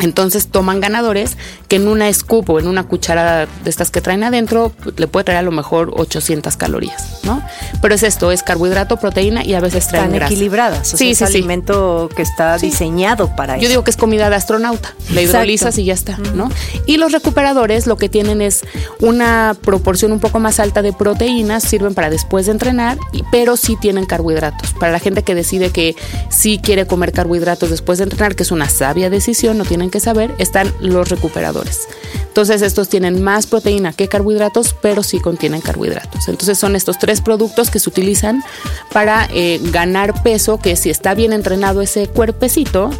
Entonces 0.00 0.48
toman 0.48 0.80
ganadores 0.80 1.36
que 1.68 1.76
en 1.76 1.88
una 1.88 2.12
scoop 2.12 2.50
o 2.50 2.58
en 2.60 2.68
una 2.68 2.84
cucharada 2.84 3.46
de 3.64 3.70
estas 3.70 3.90
que 3.90 4.00
traen 4.00 4.24
adentro 4.24 4.72
le 4.96 5.06
puede 5.08 5.24
traer 5.24 5.38
a 5.38 5.42
lo 5.42 5.52
mejor 5.52 5.92
800 5.96 6.56
calorías, 6.56 7.20
¿no? 7.24 7.42
Pero 7.80 7.94
es 7.94 8.02
esto, 8.02 8.30
es 8.30 8.42
carbohidrato, 8.42 8.98
proteína 8.98 9.44
y 9.44 9.54
a 9.54 9.60
veces 9.60 9.88
traen 9.88 10.04
Están 10.06 10.18
grasa. 10.18 10.32
equilibradas. 10.34 10.94
O 10.94 10.96
Sí, 10.96 11.14
sea, 11.14 11.26
es 11.26 11.32
sí. 11.32 11.38
alimento 11.38 12.08
que 12.14 12.22
está 12.22 12.58
diseñado 12.58 13.34
para 13.36 13.56
Yo 13.56 13.62
eso. 13.62 13.68
digo 13.70 13.84
que 13.84 13.90
es 13.90 13.96
comida 13.96 14.28
de 14.30 14.36
astronauta, 14.36 14.94
la 15.12 15.22
hidrolizas 15.22 15.78
y 15.78 15.84
ya 15.84 15.94
está, 15.94 16.18
¿no? 16.34 16.50
Y 16.86 16.98
los 16.98 17.12
recuperadores 17.12 17.86
lo 17.86 17.96
que 17.96 18.08
tienen 18.08 18.42
es 18.42 18.64
una 19.00 19.56
proporción 19.62 20.12
un 20.12 20.20
poco 20.20 20.38
más 20.38 20.60
alta 20.60 20.82
de 20.82 20.92
proteínas, 20.92 21.62
sirven 21.64 21.94
para 21.94 22.10
después 22.10 22.46
de 22.46 22.52
entrenar, 22.52 22.98
pero 23.32 23.56
sí 23.56 23.76
tienen 23.80 24.04
carbohidratos. 24.06 24.72
Para 24.74 24.92
la 24.92 24.98
gente 24.98 25.22
que 25.22 25.34
decide 25.34 25.70
que 25.70 25.96
sí 26.28 26.60
quiere 26.62 26.86
comer 26.86 27.12
carbohidratos 27.12 27.70
después 27.70 27.98
de 27.98 28.04
entrenar, 28.04 28.34
que 28.36 28.42
es 28.42 28.50
una 28.52 28.68
sabia 28.68 29.10
decisión, 29.10 29.58
no 29.58 29.64
tienen 29.64 29.85
que 29.90 30.00
saber, 30.00 30.34
están 30.38 30.72
los 30.80 31.08
recuperadores. 31.08 31.88
Entonces 32.36 32.60
estos 32.60 32.90
tienen 32.90 33.22
más 33.22 33.46
proteína 33.46 33.94
que 33.94 34.08
carbohidratos, 34.08 34.74
pero 34.82 35.02
sí 35.02 35.20
contienen 35.20 35.62
carbohidratos. 35.62 36.28
Entonces 36.28 36.58
son 36.58 36.76
estos 36.76 36.98
tres 36.98 37.22
productos 37.22 37.70
que 37.70 37.78
se 37.78 37.88
utilizan 37.88 38.44
para 38.92 39.26
eh, 39.32 39.58
ganar 39.72 40.22
peso, 40.22 40.58
que 40.58 40.76
si 40.76 40.90
está 40.90 41.14
bien 41.14 41.32
entrenado 41.32 41.80
ese 41.80 42.08
cuerpecito, 42.08 42.90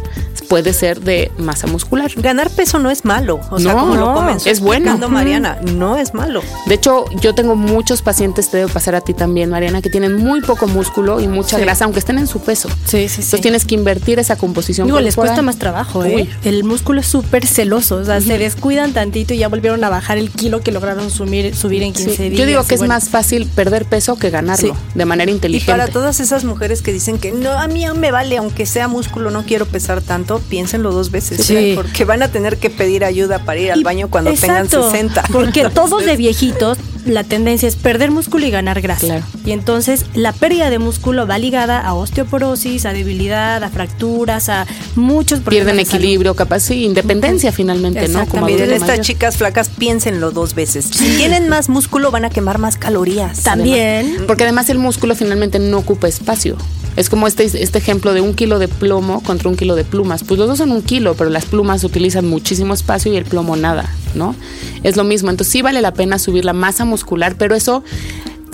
puede 0.47 0.73
ser 0.73 1.01
de 1.01 1.31
masa 1.37 1.67
muscular. 1.67 2.11
Ganar 2.15 2.49
peso 2.49 2.79
no 2.79 2.89
es 2.89 3.05
malo. 3.05 3.39
O 3.51 3.59
sea, 3.59 3.73
como 3.73 3.95
no, 3.95 4.07
lo 4.07 4.13
comenzó 4.13 4.49
es 4.49 4.59
bueno. 4.59 4.97
Mariana, 5.09 5.57
no 5.73 5.97
es 5.97 6.13
malo. 6.13 6.41
De 6.65 6.75
hecho, 6.75 7.05
yo 7.21 7.33
tengo 7.35 7.55
muchos 7.55 8.01
pacientes, 8.01 8.49
te 8.49 8.57
debe 8.57 8.71
pasar 8.71 8.95
a 8.95 9.01
ti 9.01 9.13
también, 9.13 9.49
Mariana, 9.49 9.81
que 9.81 9.89
tienen 9.89 10.15
muy 10.15 10.41
poco 10.41 10.67
músculo 10.67 11.19
y 11.19 11.27
mucha 11.27 11.57
Sí. 11.57 11.61
grasa, 11.63 11.85
aunque 11.85 11.99
estén 11.99 12.17
en 12.17 12.27
su 12.27 12.39
peso. 12.41 12.69
Sí, 12.85 13.07
sí, 13.09 13.15
Entonces 13.21 13.41
tienes 13.41 13.65
que 13.65 13.75
invertir 13.75 14.19
esa 14.19 14.35
composición 14.35 14.87
Digo, 14.87 14.99
les 14.99 15.15
cuesta 15.15 15.41
más 15.41 15.57
trabajo, 15.57 16.03
¿eh? 16.03 16.15
Uy. 16.15 16.29
El 16.43 16.63
músculo 16.63 17.01
es 17.01 17.07
súper 17.07 17.45
celoso, 17.45 17.95
o 17.97 18.05
sea, 18.05 18.21
se 18.21 18.37
descuidan 18.37 18.93
tantito 18.93 19.33
y 19.33 19.37
ya 19.39 19.47
volvieron 19.49 19.83
a 19.83 19.89
bajar 19.89 20.17
el 20.17 20.29
kilo 20.29 20.61
que 20.61 20.71
lograron 20.71 21.09
subir, 21.09 21.55
subir 21.55 21.83
en 21.83 21.93
15 21.93 22.15
Sí, 22.15 22.29
días. 22.29 22.39
Yo 22.39 22.45
digo 22.45 22.61
y 22.63 22.67
que 22.67 22.75
es 22.75 22.81
bueno. 22.81 22.93
más 22.93 23.09
fácil 23.09 23.47
perder 23.47 23.85
peso 23.85 24.17
que 24.17 24.29
ganarlo 24.29 24.73
Sí. 24.75 24.79
de 24.95 25.05
manera 25.05 25.31
Y 25.31 25.33
inteligente. 25.35 25.71
para 25.71 25.87
todas 25.87 26.19
esas 26.19 26.43
mujeres 26.43 26.81
que 26.81 26.93
dicen 26.93 27.17
que 27.17 27.31
no, 27.31 27.51
a 27.51 27.67
mí 27.67 27.85
me 27.95 28.11
vale, 28.11 28.37
aunque 28.37 28.65
sea 28.65 28.87
músculo, 28.87 29.31
no 29.31 29.43
quiero 29.43 29.65
pesar 29.65 30.01
tanto, 30.01 30.36
piénsenlo 30.39 30.91
dos 30.91 31.11
veces. 31.11 31.45
Sí. 31.45 31.73
Porque 31.75 32.05
van 32.05 32.23
a 32.23 32.27
tener 32.29 32.57
que 32.57 32.69
pedir 32.69 33.03
ayuda 33.05 33.39
para 33.39 33.59
ir 33.59 33.71
al 33.71 33.81
Y- 33.81 33.83
baño 33.83 34.09
cuando 34.09 34.29
exacto, 34.31 34.81
tengan 34.81 34.91
60. 34.91 35.23
Porque 35.31 35.69
todos 35.73 36.05
de 36.05 36.15
viejitos, 36.17 36.77
la 37.05 37.23
tendencia 37.23 37.67
es 37.69 37.75
perder 37.77 38.11
músculo 38.11 38.45
y 38.45 38.51
ganar 38.51 38.81
grasa. 38.81 39.05
Claro. 39.07 39.23
Y 39.45 39.51
entonces 39.51 40.05
la 40.13 40.33
pérdida 40.33 40.69
de 40.69 40.77
músculo 40.79 41.25
va 41.25 41.37
ligada 41.37 41.79
a 41.79 41.93
osteoporosis, 41.93 42.85
a 42.85 42.91
debilidad, 42.93 43.63
a 43.63 43.69
fracturas, 43.69 44.49
a 44.49 44.65
muchos 44.95 45.39
problemas. 45.39 45.73
Pierden 45.73 45.79
equilibrio, 45.79 46.35
capaz, 46.35 46.61
sí, 46.61 46.83
independencia 46.83 47.51
finalmente, 47.53 48.07
¿no? 48.09 48.25
Como. 48.27 48.45
Miren, 48.47 48.71
estas 48.71 48.89
mayor. 48.89 49.05
chicas 49.05 49.37
flacas, 49.37 49.69
piénsenlo 49.69 50.31
dos 50.31 50.53
veces. 50.53 50.85
Si 50.85 51.15
tienen 51.15 51.47
más 51.47 51.69
músculo, 51.69 52.11
van 52.11 52.25
a 52.25 52.29
quemar 52.29 52.57
más 52.57 52.75
calorías. 52.77 53.43
También. 53.43 54.23
Porque 54.27 54.43
además 54.43 54.69
el 54.69 54.77
músculo 54.79 55.15
finalmente 55.15 55.59
no 55.59 55.77
ocupa 55.77 56.07
espacio. 56.09 56.57
Es 56.97 57.09
como 57.09 57.27
este, 57.27 57.45
este 57.45 57.77
ejemplo 57.77 58.13
de 58.13 58.21
un 58.21 58.33
kilo 58.33 58.57
de 58.57 58.67
plomo 58.67 59.21
contra 59.21 59.49
un 59.49 59.55
kilo 59.55 59.75
de 59.75 59.85
plumas. 59.85 60.23
Pues 60.23 60.39
los 60.39 60.49
dos 60.49 60.57
son 60.57 60.71
un 60.71 60.81
kilo, 60.81 61.13
pero 61.13 61.29
las 61.29 61.45
plumas 61.45 61.83
utilizan 61.83 62.27
muchísimo 62.27 62.73
espacio 62.73 63.13
y 63.13 63.17
el 63.17 63.23
plomo 63.23 63.55
nada, 63.55 63.89
¿no? 64.15 64.35
Es 64.81 64.97
lo 64.97 65.03
mismo. 65.03 65.29
Entonces 65.29 65.51
sí 65.51 65.61
vale 65.61 65.81
la 65.81 65.93
pena 65.93 66.17
subir 66.17 66.43
la 66.43 66.53
masa 66.53 66.85
muscular, 66.85 67.35
pero 67.37 67.55
eso 67.55 67.83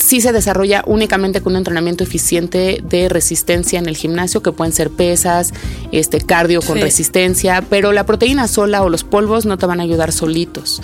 sí 0.04 0.20
se 0.22 0.32
desarrolla 0.34 0.84
únicamente 0.86 1.42
con 1.42 1.54
un 1.54 1.58
entrenamiento 1.58 2.04
eficiente 2.04 2.82
de 2.84 3.08
resistencia 3.08 3.80
en 3.80 3.88
el 3.88 3.96
gimnasio, 3.96 4.42
que 4.44 4.52
pueden 4.52 4.74
ser 4.74 4.90
pesas, 4.90 5.54
este 5.92 6.20
cardio 6.20 6.62
con 6.62 6.76
Sí. 6.78 6.82
resistencia, 6.84 7.64
pero 7.70 7.94
la 7.94 8.06
proteína 8.06 8.48
sola 8.48 8.84
o 8.84 8.90
los 8.90 9.04
polvos 9.04 9.46
no 9.46 9.58
te 9.58 9.66
van 9.66 9.80
a 9.80 9.84
ayudar 9.84 10.12
solitos. 10.12 10.82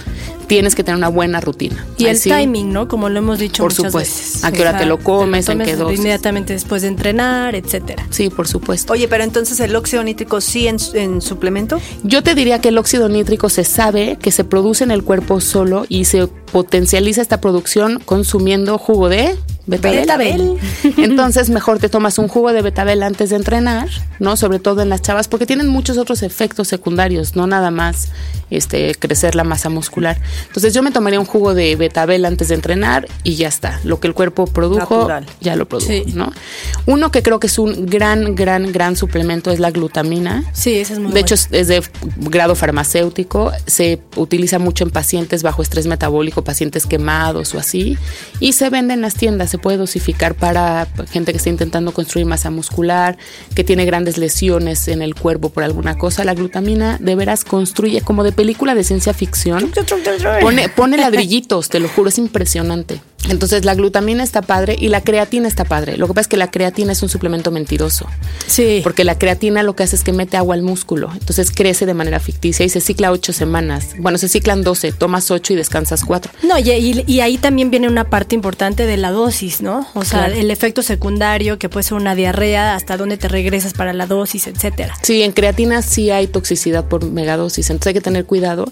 Tienes 0.47 0.73
que 0.73 0.83
tener 0.83 0.97
una 0.97 1.09
buena 1.09 1.41
rutina. 1.41 1.85
Y 1.97 2.05
el 2.05 2.19
timing, 2.19 2.71
¿no? 2.73 2.87
Como 2.87 3.09
lo 3.09 3.19
hemos 3.19 3.37
dicho 3.37 3.61
Por 3.61 3.71
muchas 3.71 3.91
supuesto. 3.91 4.17
veces. 4.17 4.43
¿A 4.43 4.51
qué 4.51 4.61
hora 4.61 4.77
te 4.79 4.85
lo 4.85 4.97
comes? 4.97 5.45
te 5.45 5.53
lo 5.53 5.61
¿En 5.61 5.69
qué 5.69 5.75
dosis? 5.75 5.99
Inmediatamente 5.99 6.53
después 6.53 6.81
de 6.81 6.87
entrenar, 6.87 7.53
etcétera. 7.55 8.07
Sí, 8.09 8.29
por 8.29 8.47
supuesto. 8.47 8.93
Oye, 8.93 9.07
pero 9.07 9.23
entonces 9.23 9.59
el 9.59 9.75
óxido 9.75 10.03
nítrico 10.03 10.41
sí 10.41 10.67
en, 10.67 10.77
en 10.95 11.21
suplemento. 11.21 11.79
Yo 12.03 12.23
te 12.23 12.33
diría 12.33 12.59
que 12.61 12.69
el 12.69 12.77
óxido 12.79 13.09
nítrico 13.09 13.49
se 13.49 13.63
sabe 13.63 14.17
que 14.19 14.31
se 14.31 14.43
produce 14.43 14.83
en 14.83 14.91
el 14.91 15.03
cuerpo 15.03 15.39
solo 15.39 15.85
y 15.87 16.05
se 16.05 16.27
potencializa 16.51 17.21
esta 17.21 17.41
producción 17.41 17.99
consumiendo 17.99 18.77
jugo 18.77 19.09
de 19.09 19.35
betabel. 19.69 19.99
Betabel. 20.01 20.57
Entonces, 20.97 21.49
mejor 21.49 21.79
te 21.79 21.89
tomas 21.89 22.17
un 22.17 22.27
jugo 22.27 22.51
de 22.53 22.61
betabel 22.61 23.03
antes 23.03 23.29
de 23.29 23.35
entrenar, 23.35 23.87
¿no? 24.19 24.35
Sobre 24.35 24.59
todo 24.59 24.81
en 24.81 24.89
las 24.89 25.01
chavas, 25.01 25.27
porque 25.27 25.45
tienen 25.45 25.67
muchos 25.67 25.97
otros 25.97 26.23
efectos 26.23 26.67
secundarios, 26.67 27.35
no 27.35 27.47
nada 27.47 27.71
más 27.71 28.09
este 28.49 28.95
crecer 28.95 29.35
la 29.35 29.43
masa 29.43 29.69
muscular. 29.69 30.19
Entonces, 30.47 30.73
yo 30.73 30.81
me 30.81 30.91
tomaría 30.91 31.19
un 31.19 31.25
jugo 31.25 31.53
de 31.53 31.75
betabel 31.75 32.25
antes 32.25 32.47
de 32.49 32.55
entrenar 32.55 33.07
y 33.23 33.35
ya 33.35 33.47
está. 33.47 33.79
Lo 33.83 33.99
que 33.99 34.07
el 34.07 34.13
cuerpo 34.13 34.45
produjo, 34.47 34.95
Natural. 34.97 35.25
ya 35.39 35.55
lo 35.55 35.67
produjo, 35.67 35.89
Sí. 35.91 36.03
¿no? 36.15 36.31
Uno 36.87 37.11
que 37.11 37.21
creo 37.21 37.39
que 37.39 37.47
es 37.47 37.59
un 37.59 37.85
gran, 37.85 38.35
gran, 38.35 38.71
gran 38.71 38.95
suplemento 38.95 39.51
es 39.51 39.59
la 39.59 39.69
glutamina. 39.71 40.43
Sí, 40.53 40.75
ese 40.79 40.93
es 40.93 40.99
muy 40.99 41.11
De 41.11 41.19
hecho, 41.19 41.35
bueno. 41.35 41.57
es, 41.57 41.61
es 41.61 41.67
de 41.67 41.83
grado 42.29 42.55
farmacéutico, 42.55 43.51
se 43.67 44.01
utiliza 44.15 44.57
mucho 44.57 44.83
en 44.83 44.89
pacientes 44.89 45.43
bajo 45.43 45.61
estrés 45.61 45.85
metabólico, 45.85 46.43
pacientes 46.43 46.87
quemados 46.87 47.53
o 47.53 47.59
así, 47.59 47.97
y 48.39 48.53
se 48.53 48.69
vende 48.71 48.95
en 48.95 49.01
las 49.01 49.13
tiendas, 49.13 49.51
se 49.51 49.58
puede 49.59 49.77
dosificar 49.77 50.35
para 50.35 50.87
gente 51.11 51.31
que 51.31 51.37
está 51.37 51.49
intentando 51.49 51.93
construir 51.93 52.25
masa 52.25 52.49
muscular, 52.49 53.17
que 53.55 53.63
tiene 53.63 53.85
grandes 53.85 54.17
lesiones 54.17 54.87
en 54.87 55.01
el 55.01 55.15
cuerpo 55.15 55.49
por 55.49 55.63
alguna 55.63 55.97
cosa. 55.97 56.23
La 56.23 56.33
glutamina 56.33 56.97
de 56.99 57.15
veras 57.15 57.43
construye 57.43 58.01
como 58.01 58.23
de 58.23 58.31
película 58.31 58.75
de 58.75 58.83
ciencia 58.83 59.13
ficción. 59.13 59.71
Pone, 60.41 60.69
pone 60.69 60.97
ladrillitos, 60.97 61.69
te 61.69 61.79
lo 61.79 61.87
juro, 61.89 62.09
es 62.09 62.17
impresionante. 62.17 63.01
Entonces 63.27 63.65
la 63.65 63.75
glutamina 63.75 64.23
está 64.23 64.41
padre 64.41 64.75
y 64.79 64.87
la 64.87 65.01
creatina 65.01 65.47
está 65.47 65.65
padre. 65.65 65.97
Lo 65.97 66.07
que 66.07 66.13
pasa 66.13 66.21
es 66.21 66.27
que 66.29 66.37
la 66.37 66.49
creatina 66.49 66.93
es 66.93 67.03
un 67.03 67.09
suplemento 67.09 67.51
mentiroso. 67.51 68.07
Sí. 68.47 68.79
Porque 68.83 69.03
la 69.03 69.17
creatina 69.19 69.61
lo 69.61 69.75
que 69.75 69.83
hace 69.83 69.95
es 69.97 70.03
que 70.03 70.13
mete 70.13 70.37
agua 70.37 70.55
al 70.55 70.61
músculo. 70.61 71.11
Entonces 71.13 71.51
crece 71.51 71.85
de 71.85 71.93
manera 71.93 72.19
ficticia 72.19 72.65
y 72.65 72.69
se 72.69 72.81
cicla 72.81 73.11
ocho 73.11 73.33
semanas. 73.33 73.87
Bueno, 73.99 74.17
se 74.17 74.29
ciclan 74.29 74.63
12, 74.63 74.93
tomas 74.93 75.29
ocho 75.31 75.53
y 75.53 75.55
descansas 75.57 76.05
cuatro. 76.05 76.31
No, 76.43 76.57
y, 76.57 76.71
y- 76.71 77.03
y 77.05 77.19
ahí 77.19 77.37
también 77.37 77.69
viene 77.71 77.87
una 77.87 78.05
parte 78.09 78.35
importante 78.35 78.85
de 78.85 78.97
la 78.97 79.11
dosis, 79.11 79.61
¿no? 79.61 79.87
O 79.93 80.05
sea, 80.05 80.25
Claro. 80.25 80.35
el 80.35 80.49
efecto 80.49 80.81
secundario, 80.81 81.59
que 81.59 81.69
puede 81.69 81.83
ser 81.83 81.95
una 81.95 82.15
diarrea, 82.15 82.75
hasta 82.75 82.97
dónde 82.97 83.17
te 83.17 83.27
regresas 83.27 83.73
para 83.73 83.93
la 83.93 84.07
dosis, 84.07 84.47
etcétera. 84.47 84.95
Sí, 85.03 85.21
en 85.23 85.33
creatina 85.33 85.81
sí 85.81 86.09
hay 86.09 86.27
toxicidad 86.27 86.85
por 86.85 87.05
megadosis, 87.05 87.69
entonces 87.69 87.87
hay 87.87 87.93
que 87.95 88.01
tener 88.01 88.25
cuidado. 88.25 88.71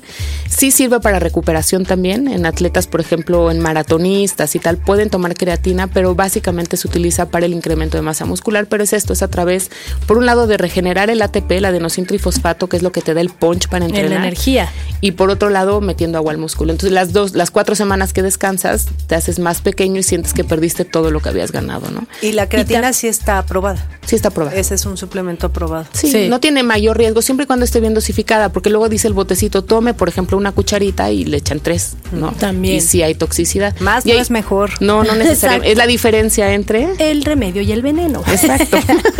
Sí 0.50 0.72
sirve 0.72 1.00
para 1.00 1.20
recuperación 1.20 1.86
también. 1.86 2.28
En 2.28 2.46
atletas, 2.46 2.88
por 2.88 3.02
ejemplo, 3.02 3.52
en 3.52 3.60
maratonistas 3.60 4.47
y 4.56 4.60
tal, 4.60 4.78
pueden 4.78 5.10
tomar 5.10 5.36
creatina, 5.36 5.88
pero 5.88 6.16
básicamente 6.16 6.78
se 6.78 6.88
utiliza 6.88 7.30
para 7.30 7.46
el 7.46 7.54
incremento 7.54 7.98
de 7.98 8.02
masa 8.04 8.26
muscular. 8.26 8.68
Pero 8.68 8.84
es 8.84 8.94
esto, 8.94 9.14
es 9.14 9.22
a 9.24 9.28
través, 9.28 9.70
por 10.06 10.18
un 10.18 10.26
lado, 10.26 10.48
de 10.48 10.58
regenerar 10.58 11.10
el 11.10 11.22
ATP, 11.22 11.52
el 11.52 11.66
adenosintrifosfato, 11.66 12.68
que 12.70 12.78
es 12.78 12.84
lo 12.84 12.92
que 12.92 13.02
te 13.02 13.14
da 13.14 13.22
el 13.22 13.30
punch 13.30 13.68
para 13.68 13.86
En 13.86 13.92
entrenar. 13.92 14.12
la 14.12 14.26
energía. 14.28 14.70
y 15.02 15.12
por 15.12 15.30
otro 15.30 15.50
lado 15.50 15.80
metiendo 15.82 16.18
agua 16.18 16.32
al 16.32 16.38
músculo. 16.38 16.72
Entonces 16.72 16.92
las 16.94 17.14
dos, 17.14 17.34
las 17.36 17.52
cuatro 17.52 17.76
semanas 17.76 18.14
que 18.14 18.24
descansas, 18.24 18.88
te 19.08 19.16
haces 19.16 19.40
más 19.40 19.62
pequeño 19.62 20.00
y 20.00 20.04
sientes 20.04 20.34
que 20.34 20.44
perdiste 20.44 20.86
todo 20.86 21.12
lo 21.12 21.20
que 21.20 21.30
habías 21.30 21.52
ganado, 21.52 21.92
¿no? 21.92 22.08
Y 22.22 22.32
la 22.32 22.50
creatina 22.50 22.94
sí 22.94 23.08
está 23.08 23.38
aprobada. 23.38 23.88
Sí 24.08 24.16
está 24.16 24.30
probado. 24.32 24.58
Ese 24.58 24.74
es 24.74 24.86
un 24.86 24.98
suplemento 24.98 25.48
aprobado. 25.48 25.86
Sí, 25.94 26.10
Sí. 26.12 26.28
no 26.30 26.40
tiene 26.40 26.64
mayor 26.64 26.98
riesgo 26.98 27.22
siempre 27.22 27.44
y 27.44 27.48
cuando 27.48 27.66
esté 27.66 27.80
bien 27.82 27.94
dosificada, 27.94 28.50
porque 28.50 28.70
luego 28.70 28.88
dice 28.90 29.08
el 29.08 29.14
botecito, 29.14 29.64
tome, 29.64 29.94
por 29.94 30.08
ejemplo, 30.10 30.38
una 30.38 30.52
cucharita 30.54 31.12
y 31.12 31.26
le 31.26 31.38
echan 31.38 31.60
tres, 31.60 31.98
¿no? 32.14 32.32
También. 32.32 32.78
Y 32.78 32.82
sí 32.82 33.04
hay 33.04 33.14
toxicidad. 33.16 33.78
Más 33.82 34.06
Y 34.06 34.10
no 34.10 34.16
hay- 34.16 34.22
es 34.22 34.32
mejor. 34.32 34.72
No, 34.82 35.04
no 35.04 35.14
necesariamente. 35.16 35.34
Exacto. 35.34 35.72
Es 35.72 35.78
la 35.78 35.86
diferencia 35.88 36.54
entre... 36.54 36.88
El 36.98 37.24
remedio 37.26 37.62
y 37.62 37.72
el 37.74 37.82
veneno. 37.82 38.24
Exacto. 38.28 38.78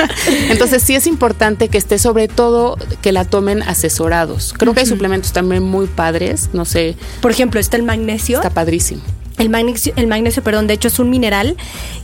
Entonces 0.50 0.82
sí 0.84 0.96
es 0.96 1.06
importante 1.08 1.68
que 1.68 1.78
esté 1.78 2.00
sobre 2.00 2.28
todo 2.28 2.78
que 3.02 3.12
la 3.12 3.26
tomen 3.26 3.62
asesorados. 3.64 4.54
Creo 4.58 4.74
que 4.74 4.82
hay 4.82 4.86
suplementos 4.86 5.34
también 5.34 5.64
muy 5.64 5.88
padres, 5.88 6.50
no 6.54 6.66
sé, 6.66 6.96
Por 7.22 7.32
ejemplo, 7.32 7.60
está 7.60 7.78
el 7.78 7.84
magnesio. 7.84 8.38
está 8.38 8.50
padrísimo. 8.52 9.02
El 9.38 9.50
magnesio, 9.50 9.94
el 9.98 10.08
magnesio, 10.08 10.42
perdón, 10.44 10.66
de 10.68 10.74
hecho 10.74 10.88
es 10.88 10.98
un 10.98 11.10
mineral 11.10 11.56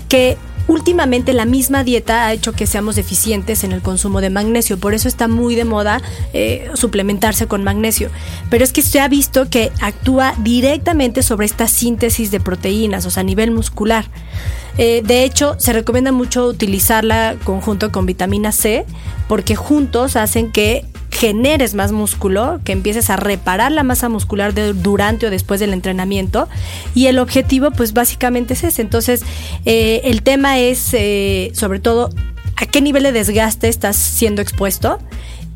que 0.10 0.38
últimamente 0.67 1.34
la 1.34 1.46
misma 1.46 1.84
dieta 1.84 2.25
ha 2.25 2.34
hecho 2.34 2.53
que 2.53 2.67
seamos 2.67 2.96
deficientes 2.96 3.63
en 3.63 3.72
el 3.72 3.82
consumo 3.82 4.22
de 4.22 4.29
magnesio. 4.29 4.77
Por 4.77 4.93
eso 4.93 5.08
está 5.08 5.27
muy 5.27 5.55
de 5.55 5.65
moda 5.65 6.01
eh, 6.34 6.70
suplementarse 6.74 7.48
con 7.48 7.63
magnesio. 7.63 8.10
Pero 8.50 8.63
es 8.63 8.72
que 8.72 8.82
se 8.82 9.00
ha 9.00 9.08
visto 9.08 9.50
que 9.50 9.72
actúa 9.82 10.34
directamente 10.39 11.24
sobre 11.24 11.46
esta 11.46 11.67
síntesis 11.67 12.32
de 12.32 12.39
proteínas, 12.39 13.05
o 13.05 13.12
sea, 13.12 13.22
a 13.22 13.24
nivel 13.24 13.51
muscular. 13.51 14.05
Eh, 14.77 15.01
de 15.05 15.24
hecho, 15.24 15.55
se 15.60 15.74
recomienda 15.74 16.12
mucho 16.12 16.48
utilizarla 16.48 17.36
conjunto 17.43 17.91
con 17.91 18.05
vitamina 18.05 18.51
C 18.51 18.86
porque 19.27 19.55
juntos 19.55 20.15
hacen 20.15 20.51
que 20.51 20.86
generes 21.24 21.74
más 21.74 21.94
músculo, 21.94 22.60
que 22.65 22.74
empieces 22.74 23.10
a 23.10 23.15
reparar 23.15 23.72
la 23.72 23.84
masa 23.84 24.10
muscular 24.10 24.53
de- 24.53 24.74
durante 24.74 25.25
o 25.25 25.30
después 25.30 25.62
del 25.62 25.72
entrenamiento. 25.72 26.50
Y 26.96 27.06
el 27.08 27.18
objetivo, 27.18 27.72
pues 27.72 27.94
básicamente 27.94 28.56
es 28.56 28.65
ese. 28.65 28.82
Entonces, 28.82 29.22
eh, 29.63 30.01
el 30.03 30.22
tema 30.22 30.60
es, 30.60 30.89
eh, 30.92 31.51
sobre 31.53 31.80
todo, 31.80 32.10
a 32.58 32.65
qué 32.65 32.82
nivel 32.82 33.03
de 33.03 33.13
desgaste 33.13 33.70
estás 33.70 33.96
siendo 33.96 34.42
expuesto. 34.42 35.00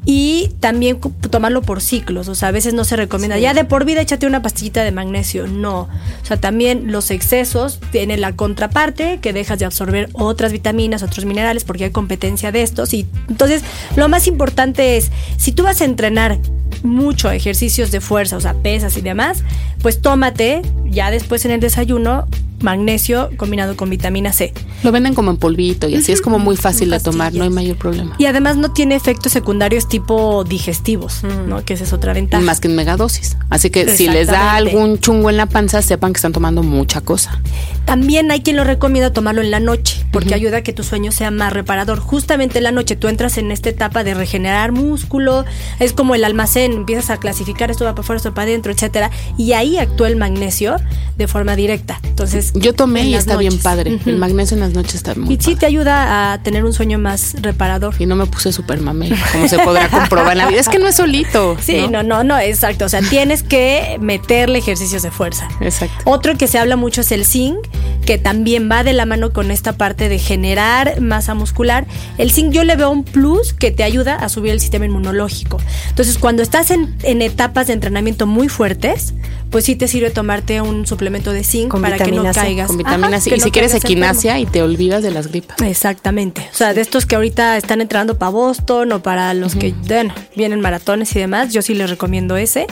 Y 0.10 0.52
también 0.62 1.02
tomarlo 1.02 1.62
por 1.62 1.82
ciclos, 1.82 2.30
o 2.30 2.36
sea, 2.36 2.48
a 2.48 2.52
veces 2.52 2.74
no 2.74 2.86
se 2.86 2.96
recomienda, 2.96 3.38
ya 3.40 3.54
de 3.54 3.66
por 3.66 3.84
vida 3.84 4.00
échate 4.00 4.26
una 4.26 4.42
pastillita 4.42 4.86
de 4.86 4.94
magnesio, 4.94 5.48
no. 5.48 5.82
O 5.82 6.26
sea, 6.26 6.38
también 6.38 6.94
los 6.94 7.12
excesos 7.12 7.82
tienen 7.92 8.22
la 8.22 8.34
contraparte, 8.34 9.20
que 9.22 9.34
dejas 9.34 9.60
de 9.60 9.66
absorber 9.66 10.08
otras 10.14 10.54
vitaminas, 10.54 11.04
otros 11.04 11.26
minerales, 11.26 11.66
porque 11.66 11.84
hay 11.84 11.90
competencia 11.90 12.54
de 12.54 12.62
estos. 12.62 12.94
Y 12.94 13.06
entonces, 13.28 13.64
lo 13.98 14.08
más 14.08 14.28
importante 14.28 14.96
es, 14.96 15.12
si 15.36 15.52
tú 15.52 15.64
vas 15.64 15.82
a 15.82 15.86
entrenar 15.86 16.40
mucho 16.84 17.30
ejercicios 17.30 17.92
de 17.92 18.00
fuerza, 18.00 18.38
o 18.38 18.42
sea, 18.42 18.54
pesas 18.54 18.96
y 18.96 19.02
demás, 19.02 19.44
pues 19.82 20.02
tómate 20.02 20.62
ya 20.86 21.12
después 21.12 21.44
en 21.44 21.52
el 21.52 21.60
desayuno 21.60 22.28
magnesio 22.62 23.30
combinado 23.38 23.76
con 23.76 23.90
vitamina 23.90 24.34
C. 24.34 24.54
Lo 24.84 24.92
venden 24.92 25.14
como 25.14 25.32
en 25.32 25.38
polvito 25.38 25.88
y 25.88 25.96
así 25.96 26.12
es 26.12 26.22
como 26.22 26.40
muy 26.40 26.58
fácil 26.58 26.90
de 26.90 27.00
tomar, 27.00 27.34
no 27.34 27.44
hay 27.44 27.50
mayor 27.50 27.78
problema. 27.78 28.16
Y 28.18 28.26
además 28.26 28.58
no 28.58 28.72
tiene 28.72 28.96
efectos 28.96 29.32
secundarios 29.32 29.88
tipo 29.98 30.44
digestivos, 30.44 31.24
¿no? 31.24 31.66
Que 31.66 31.74
esa 31.74 31.84
es 31.84 31.92
otra 31.92 32.13
ventaja. 32.13 32.44
Más 32.44 32.60
que 32.60 32.68
en 32.68 32.75
megadosis. 32.75 33.36
Así 33.50 33.72
que 33.72 33.96
si 33.96 34.08
les 34.08 34.27
da 34.27 34.54
algún 34.54 35.00
chungo 35.00 35.32
en 35.32 35.38
la 35.38 35.48
panza, 35.48 35.82
sepan 35.82 36.13
que 36.13 36.18
están 36.18 36.34
tomando 36.34 36.62
mucha 36.62 37.01
cosa. 37.01 37.42
También 37.86 38.30
hay 38.30 38.42
quien 38.42 38.58
lo 38.58 38.63
recomienda 38.63 39.12
tomarlo 39.12 39.42
en 39.42 39.50
la 39.50 39.60
noche, 39.60 40.06
porque 40.12 40.36
ayuda 40.36 40.58
a 40.58 40.62
que 40.62 40.72
tu 40.74 40.84
sueño 40.84 41.12
sea 41.12 41.32
más 41.32 41.51
reparador. 41.51 42.00
Justamente 42.00 42.60
en 42.60 42.66
la 42.66 42.72
noche 42.72 42.96
tú 42.96 43.08
entras 43.08 43.39
en 43.39 43.50
esta 43.51 43.70
etapa 43.70 44.04
de 44.04 44.13
regenerar 44.13 44.72
músculo, 44.72 45.46
es 45.80 45.94
como 45.94 46.13
el 46.13 46.24
almacén, 46.24 46.74
empiezas 46.74 47.10
a 47.10 47.18
clasificar 47.18 47.72
esto 47.72 47.86
va 47.86 47.94
para 47.94 48.01
afuera, 48.01 48.18
esto 48.18 48.30
va 48.30 48.36
para 48.36 48.50
adentro, 48.50 48.72
etcétera, 48.72 49.10
y 49.38 49.54
ahí 49.54 49.80
actúa 49.80 50.10
el 50.10 50.16
magnesio 50.18 50.75
de 51.18 51.27
forma 51.27 51.56
directa. 51.56 52.00
Entonces. 52.04 52.51
Yo 52.54 52.74
tomé 52.74 53.06
y 53.06 53.16
está 53.16 53.38
bien 53.38 53.58
padre. 53.58 54.00
El 54.06 54.18
magnesio 54.18 54.56
en 54.56 54.62
las 54.62 54.74
noches 54.74 54.96
está 54.96 55.16
muy 55.16 55.34
Y 55.34 55.38
sí 55.38 55.51
padre. 55.51 55.56
te 55.56 55.66
ayuda 55.66 56.34
a 56.34 56.44
tener 56.44 56.66
un 56.66 56.74
sueño 56.74 57.00
más 57.00 57.36
reparador. 57.42 57.96
Y 58.00 58.06
no 58.06 58.16
me 58.16 58.25
puse 58.27 58.51
super 58.51 58.80
mamey, 58.82 59.13
como 59.32 59.48
se 59.48 59.58
podrá 59.60 59.87
comprobar 59.89 60.34
en 60.34 60.38
la 60.39 60.48
vida. 60.48 60.60
Es 60.60 60.70
que 60.70 60.79
no 60.79 60.88
es 60.88 60.96
solito. 60.96 61.58
Sí, 61.67 61.88
no, 61.89 62.01
no, 62.01 62.24
no, 62.24 62.39
exacto. 62.39 62.86
O 62.86 62.89
sea, 62.89 63.01
tienes 63.01 63.44
que 63.44 63.98
meterle 64.00 64.60
ejercicios 64.60 65.01
de 65.01 65.12
fuerza. 65.12 65.50
Exacto. 65.60 65.96
Otro 66.06 66.38
que 66.38 66.48
se 66.48 66.58
habla 66.58 66.77
mucho 66.77 67.01
es 67.01 67.12
el 67.12 67.25
zinc, 67.25 67.58
que 68.06 68.17
también 68.17 68.70
va 68.72 68.84
de 68.84 68.94
la 68.94 69.06
mano 69.06 69.34
con 69.34 69.51
esta 69.51 69.74
parte 69.74 70.08
de 70.08 70.17
generar 70.17 71.01
masa 71.01 71.34
muscular. 71.34 71.86
El 72.17 72.32
zinc 72.32 72.51
yo 72.51 72.63
le 72.63 72.75
veo 72.77 72.89
un 72.89 73.03
plus 73.03 73.53
que 73.53 73.72
te 73.72 73.84
ayuda 73.84 74.15
a 74.15 74.29
subir 74.29 74.51
el 74.51 74.62
sistema 74.62 74.86
inmunológico. 74.86 75.60
Entonces, 75.89 76.17
cuando 76.17 76.41
estás 76.41 76.72
en, 76.72 76.96
en 77.03 77.22
etapas 77.22 77.67
de 77.67 77.74
entrenamiento 77.74 78.27
muy 78.27 78.48
fuertes, 78.48 79.13
pues 79.50 79.65
sí 79.65 79.75
te 79.75 79.88
sirve 79.88 80.10
tomarte 80.10 80.62
un 80.62 80.86
suplemento 80.86 81.32
de 81.32 81.44
zinc 81.44 81.70
Con 81.70 81.82
para 81.82 81.98
que 81.98 82.12
no 82.12 82.24
C. 82.24 82.32
caigas. 82.34 82.67
Con 82.67 82.77
vitamina 82.77 83.08
Ajá, 83.08 83.22
C. 83.22 83.29
Y 83.36 83.38
no 83.38 83.44
si 83.44 83.51
quieres 83.51 83.74
equinacia 83.74 84.39
y 84.39 84.46
te 84.46 84.62
olvidas 84.62 85.03
de 85.03 85.12
las 85.12 85.27
gripas. 85.27 85.62
Exactamente. 85.62 86.48
O 86.51 86.56
sea, 86.56 86.74
de 86.74 86.82
estos 86.82 87.06
que 87.06 87.15
ahorita 87.15 87.58
están 87.58 87.82
entrando 87.82 88.17
para 88.17 88.29
Boston 88.29 88.91
o 88.91 89.01
para 89.01 89.34
los 89.34 89.56
que, 89.56 89.67
bueno, 89.72 90.14
vienen 90.36 90.62
maratones 90.62 91.16
y 91.16 91.20
demás, 91.20 91.54
yo 91.54 91.62
sí 91.62 91.74
les 91.74 91.90
recomiendo 91.90 92.38
ese. 92.38 92.68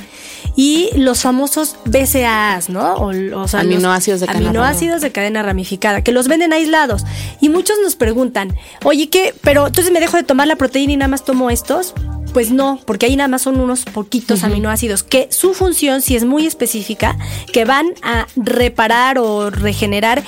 Y 0.56 0.90
los 0.96 1.22
famosos 1.22 1.76
BCAAs, 1.86 2.70
¿no? 2.70 2.96
O, 2.96 3.10
o 3.42 3.48
sea, 3.48 3.62
Aminoácidos 3.62 4.22
de 4.22 4.28
cadena 4.28 4.50
aminoácidos 4.50 5.02
de 5.02 5.12
cadena 5.12 5.44
ramificada, 5.44 6.02
que 6.02 6.12
los 6.12 6.28
venden 6.28 6.54
aislados. 6.54 7.04
Y 7.42 7.50
muchos 7.50 7.78
nos 7.84 7.96
preguntan, 7.96 8.56
oye, 8.84 9.10
¿qué? 9.10 9.34
Pero 9.42 9.68
entonces 9.68 9.92
me 9.92 10.00
dejo 10.00 10.18
de 10.18 10.24
tomar 10.24 10.48
la 10.48 10.56
proteína 10.56 10.94
y 10.94 10.98
nada 10.98 11.10
más 11.10 11.26
tomo 11.26 11.50
estos. 11.50 11.94
Pues 12.34 12.52
no, 12.52 12.82
porque 12.86 13.06
ahí 13.06 13.16
nada 13.16 13.30
más 13.30 13.44
son 13.44 13.62
unos 13.62 13.86
poquitos 13.86 14.44
aminoácidos 14.44 15.04
que 15.04 15.30
su 15.32 15.54
función 15.54 16.02
sí 16.02 16.18
es 16.18 16.26
muy 16.26 16.46
específica, 16.46 17.18
que 17.54 17.64
van 17.64 17.94
a 18.02 18.28
reparar 18.36 19.20
o 19.20 19.50
regenerar 19.50 20.22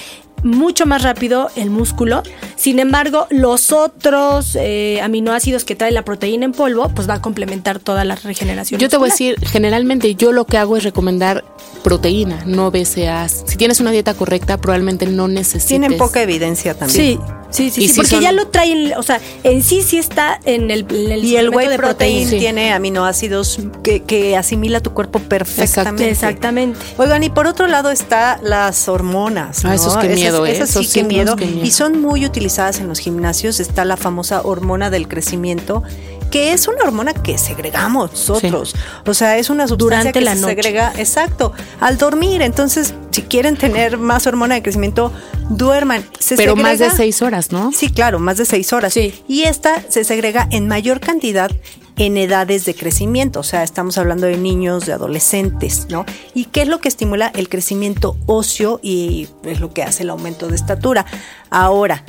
mucho 0.44 0.86
más 0.86 1.04
rápido 1.04 1.50
el 1.56 1.70
músculo. 1.70 2.24
Sin 2.56 2.80
embargo, 2.80 3.28
los 3.30 3.72
otros 3.72 4.56
eh, 4.56 5.00
aminoácidos 5.02 5.64
que 5.64 5.76
trae 5.76 5.92
la 5.92 6.04
proteína 6.04 6.46
en 6.46 6.52
polvo, 6.52 6.90
pues 6.90 7.10
va 7.10 7.16
a 7.16 7.22
complementar 7.22 7.80
toda 7.80 8.04
la 8.04 8.16
regeneración. 8.16 8.80
Yo 8.80 8.90
te 8.90 8.98
voy 8.98 9.10
a 9.10 9.12
decir, 9.12 9.36
generalmente 9.46 10.16
yo 10.16 10.32
lo 10.32 10.46
que 10.46 10.58
hago 10.58 10.78
es 10.78 10.84
recomendar 10.84 11.44
proteína, 11.84 12.44
no 12.46 12.72
BCAAs. 12.72 13.44
Si 13.48 13.58
tienes 13.58 13.80
una 13.80 13.92
dieta 13.92 14.14
correcta, 14.14 14.58
probablemente 14.58 15.06
no 15.08 15.28
necesites. 15.28 15.68
Tienen 15.68 15.98
poca 15.98 16.22
evidencia 16.22 16.74
también. 16.74 17.18
Sí, 17.18 17.20
sí, 17.50 17.70
sí, 17.70 17.84
Y 17.84 17.88
sí, 17.88 17.94
sí 17.94 17.96
porque 17.98 18.10
son- 18.12 18.22
ya 18.22 18.32
lo 18.32 18.48
traen, 18.48 18.94
o 18.98 19.04
sea, 19.04 19.20
en 19.44 19.64
sí 19.64 19.82
sí 19.82 19.98
está 19.98 20.40
en 20.46 20.70
el, 20.72 20.86
en 20.90 21.12
el 21.12 21.24
Y 21.26 21.38
el 21.38 21.50
whey 21.50 21.68
de 21.68 21.78
protein. 21.78 22.28
Sí. 22.28 22.38
tiene 22.40 22.74
aminoácidos 22.74 23.60
que, 23.84 24.02
que 24.04 24.36
asimila 24.38 24.80
tu 24.82 24.94
cuerpo 24.94 25.20
perfectamente. 25.20 26.10
Exactamente. 26.10 26.80
Oigan, 26.98 27.24
y 27.24 27.30
por 27.30 27.48
otro 27.48 27.68
lado 27.68 27.90
está 27.92 28.40
las 28.44 28.88
hormonas. 28.88 29.64
Ah, 29.64 29.70
¿no? 29.70 29.74
esos 29.74 29.98
qué 29.98 30.08
Esas- 30.08 30.16
miedo, 30.20 30.46
¿eh? 30.46 30.52
esas 30.52 30.70
Esos 30.72 30.88
sí, 30.88 31.04
miedo. 31.04 31.36
qué 31.36 31.46
miedo. 31.46 31.66
Y 31.66 31.72
son 31.72 32.02
muy 32.02 32.26
utilizadas 32.26 32.80
en 32.80 32.88
los 32.88 33.00
gimnasios. 33.00 33.60
Está 33.60 33.86
la 33.86 33.98
famosa 33.98 34.42
hormona 34.44 34.90
del 34.90 35.08
crecimiento, 35.08 35.84
que 36.30 36.54
es 36.54 36.68
una 36.68 36.84
hormona 36.84 37.14
que 37.14 37.38
segregamos 37.38 38.12
nosotros. 38.12 38.76
O 39.06 39.14
sea, 39.14 39.38
es 39.38 39.50
una 39.50 39.68
sustancia 39.68 39.98
Durante 39.98 40.12
que 40.14 40.22
la 40.22 40.36
se 40.36 40.42
noche. 40.42 40.56
segrega, 40.56 40.94
exacto, 40.98 41.54
al 41.80 41.98
dormir. 41.98 42.42
Entonces, 42.42 42.94
si 43.12 43.24
quieren 43.24 43.58
tener 43.58 43.98
más 43.98 44.28
hormona 44.28 44.56
de 44.56 44.62
crecimiento, 44.64 45.12
duerman. 45.50 46.06
Se 46.20 46.36
Pero 46.36 46.56
más 46.56 46.80
de 46.80 46.90
seis 46.92 47.22
horas, 47.22 47.52
¿no? 47.52 47.72
Sí, 47.72 47.90
claro, 47.90 48.20
más 48.20 48.38
de 48.38 48.46
seis 48.46 48.74
horas. 48.74 48.94
Sí. 48.94 49.24
Y 49.28 49.44
esta 49.44 49.82
se 49.90 50.04
segrega 50.04 50.48
en 50.52 50.68
mayor 50.68 51.00
cantidad 51.00 51.52
en 51.98 52.16
edades 52.16 52.66
de 52.66 52.76
crecimiento, 52.76 53.40
o 53.40 53.44
sea, 53.44 53.64
estamos 53.64 53.98
hablando 53.98 54.28
de 54.28 54.38
niños, 54.38 54.86
de 54.86 54.94
adolescentes, 54.94 55.88
¿no? 55.90 56.06
¿Y 56.36 56.46
qué 56.46 56.62
es 56.62 56.68
lo 56.68 56.80
que 56.80 56.88
estimula 56.90 57.32
el 57.34 57.50
crecimiento 57.50 58.16
óseo 58.28 58.80
y 58.84 59.28
es 59.44 59.60
lo 59.60 59.74
que 59.74 59.82
hace 59.82 60.04
el 60.04 60.12
aumento 60.12 60.48
de 60.48 60.56
estatura? 60.56 61.08
Ahora, 61.50 62.04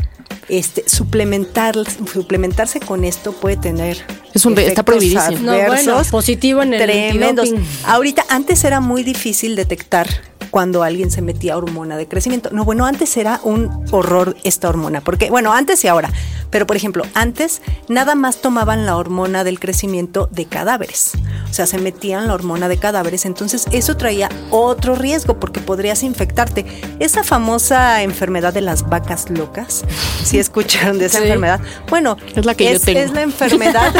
este, 0.49 0.89
suplementar, 0.89 1.75
suplementarse 2.13 2.81
con 2.81 3.05
esto 3.05 3.33
puede 3.33 3.57
tener 3.57 3.99
Es 4.33 4.47
un 4.47 4.59
está 4.59 4.83
prohibidísimo. 4.83 5.41
No, 5.41 5.67
bueno, 5.67 6.03
positivo 6.11 6.63
en 6.63 6.75
el 6.75 6.83
tremendos. 6.83 7.51
Ahorita, 7.85 8.25
antes 8.29 8.65
era 8.65 8.81
muy 8.81 9.03
difícil 9.03 9.57
detectar 9.57 10.09
cuando 10.51 10.83
alguien 10.83 11.11
se 11.11 11.23
metía 11.23 11.57
hormona 11.57 11.97
de 11.97 12.09
crecimiento. 12.09 12.51
No, 12.51 12.65
bueno, 12.65 12.87
antes 12.87 13.17
era 13.17 13.41
un 13.43 13.85
horror 13.91 14.37
esta 14.45 14.69
hormona, 14.69 15.01
porque, 15.01 15.31
bueno, 15.31 15.53
antes 15.53 15.85
y 15.85 15.89
ahora, 15.89 16.11
pero 16.51 16.67
por 16.67 16.77
ejemplo, 16.77 17.05
antes 17.15 17.63
nada 17.89 18.15
más 18.15 18.41
tomaban 18.41 18.87
la 18.87 18.97
hormona 18.97 19.45
del 19.45 19.61
crecimiento 19.61 20.29
de 20.33 20.47
cadáveres, 20.47 21.13
o 21.51 21.53
sea, 21.53 21.67
se 21.67 21.79
metían 21.79 22.27
la 22.29 22.35
hormona 22.35 22.69
de 22.69 22.77
cadáveres, 22.79 23.25
entonces 23.25 23.67
eso 23.73 23.97
traía 23.97 24.29
otro 24.51 24.95
riesgo 24.95 25.39
porque 25.41 25.61
podrías 25.61 26.03
infectarte. 26.03 26.65
Esa 26.99 27.23
famosa 27.25 28.03
enfermedad 28.03 28.53
de 28.53 28.61
las 28.61 28.89
vacas 28.89 29.31
locas, 29.31 29.85
si 30.25 30.39
escucharon 30.39 30.99
de 30.99 31.07
esa 31.07 31.19
Sí. 31.19 31.25
enfermedad, 31.25 31.61
bueno, 31.89 32.17
Es 32.37 32.45
la 32.45 32.55
que 32.55 32.73
yo 32.73 32.81
tengo. 32.81 33.01
es 33.01 33.13
la 33.13 33.23
enfermedad. 33.23 33.93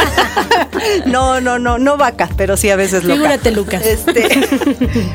no, 1.05 1.41
no, 1.41 1.59
no, 1.59 1.77
no 1.77 1.97
vaca, 1.97 2.29
pero 2.37 2.57
sí 2.57 2.69
a 2.69 2.75
veces 2.75 3.03
loca. 3.03 3.15
Figúrate, 3.15 3.51
Lucas. 3.51 3.85
Este, 3.85 4.47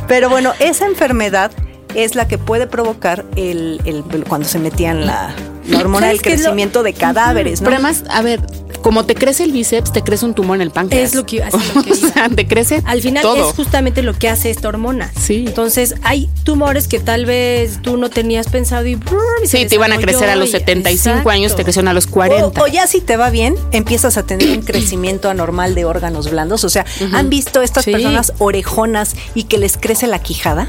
pero 0.09 0.29
bueno, 0.29 0.53
esa 0.59 0.87
enfermedad 0.87 1.51
es 1.95 2.15
la 2.15 2.27
que 2.29 2.39
puede 2.39 2.67
provocar 2.67 3.25
el, 3.37 3.81
el- 3.85 4.05
cuando 4.29 4.49
se 4.49 4.59
metían 4.59 5.07
la, 5.07 5.35
la 5.67 5.79
hormona 5.81 6.07
del 6.09 6.17
¿Sabes 6.17 6.23
qué 6.23 6.33
es 6.35 6.41
lo- 6.41 6.45
crecimiento 6.45 6.83
de 6.83 6.93
cadáveres, 6.93 7.61
¿no? 7.61 7.65
Pero 7.67 7.77
además, 7.77 8.05
a 8.09 8.23
ver, 8.23 8.41
como 8.85 9.05
te 9.07 9.15
crece 9.15 9.43
el 9.45 9.51
bíceps, 9.53 9.93
te 9.93 10.03
crece 10.03 10.27
un 10.27 10.35
tumor 10.35 10.57
en 10.57 10.61
el 10.63 10.71
páncreas. 10.71 11.09
Es 11.09 11.15
lo 11.15 11.25
que- 11.27 11.43
así 11.43 11.57
es 11.57 11.75
lo 11.75 11.83
que 11.83 11.93
o 11.93 11.95
sea, 11.97 12.29
te 12.29 12.47
crece 12.47 12.83
Al 12.85 13.01
final 13.01 13.23
todo. 13.23 13.49
es 13.49 13.57
justamente 13.57 14.03
lo 14.03 14.13
que 14.13 14.29
hace 14.29 14.51
esta 14.51 14.69
hormona. 14.69 15.11
Sí. 15.19 15.45
Entonces, 15.49 15.95
hay 16.03 16.29
tumores 16.45 16.87
que 16.87 17.01
tal 17.01 17.25
vez 17.25 17.81
tú 17.81 17.97
no 17.97 18.11
tenías 18.11 18.47
pensado 18.49 18.87
y, 18.87 18.95
brrr, 18.97 19.19
y 19.43 19.49
se 19.49 19.57
Sí, 19.59 19.67
te 19.67 19.77
iban 19.77 19.91
a 19.93 19.97
crecer 19.99 20.29
a 20.29 20.37
los 20.37 20.51
y- 20.51 20.53
75 20.53 21.31
años, 21.31 21.41
te 21.41 21.63
Exacto. 21.63 21.65
crecieron 21.65 21.89
a 21.89 21.95
los 21.95 22.07
40. 22.07 22.61
O, 22.61 22.65
o 22.65 22.67
ya 22.67 22.87
si 22.87 23.01
te 23.01 23.17
va 23.17 23.31
bien, 23.31 23.57
empiezas 23.73 24.19
a 24.19 24.25
tener 24.27 24.51
un 24.57 24.63
crecimiento 24.63 25.31
anormal 25.31 25.75
de 25.75 25.87
órganos 25.87 26.31
blandos. 26.31 26.63
O 26.65 26.69
sea, 26.69 26.85
¿han 27.15 27.31
visto 27.31 27.63
estas 27.63 27.87
Sí. 27.87 27.91
personas 27.93 28.35
orejonas 28.39 29.17
y 29.35 29.45
que 29.45 29.57
les 29.57 29.79
crece 29.79 30.07
la 30.07 30.19
quijada? 30.21 30.69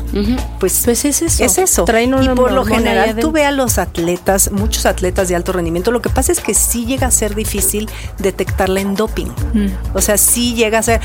Pues, 0.60 0.82
Pues 0.86 1.04
es 1.06 1.22
eso. 1.22 1.44
Es 1.44 1.58
eso. 1.58 1.84
Traen 1.84 2.14
una 2.14 2.32
y 2.32 2.36
por 2.36 2.52
lo 2.54 2.64
general, 2.66 3.18
tú 3.20 3.32
ve 3.34 3.44
a 3.46 3.52
los 3.52 3.78
atletas, 3.78 4.52
muchos 4.52 4.86
atletas 4.86 5.28
de 5.28 5.36
alto 5.36 5.52
rendimiento, 5.52 5.92
lo 5.92 6.02
que 6.02 6.10
pasa 6.10 6.32
es 6.32 6.40
que 6.40 6.54
sí 6.54 6.86
llega 6.86 7.08
a 7.08 7.12
ser 7.12 7.36
difícil 7.36 7.90
detectarla 8.20 8.82
en 8.82 8.96
doping. 8.96 9.28
Mm. 9.54 9.68
O 9.94 10.02
sea, 10.02 10.18
sí 10.18 10.54
llega 10.56 10.80
a 10.80 10.84
ser... 10.84 11.02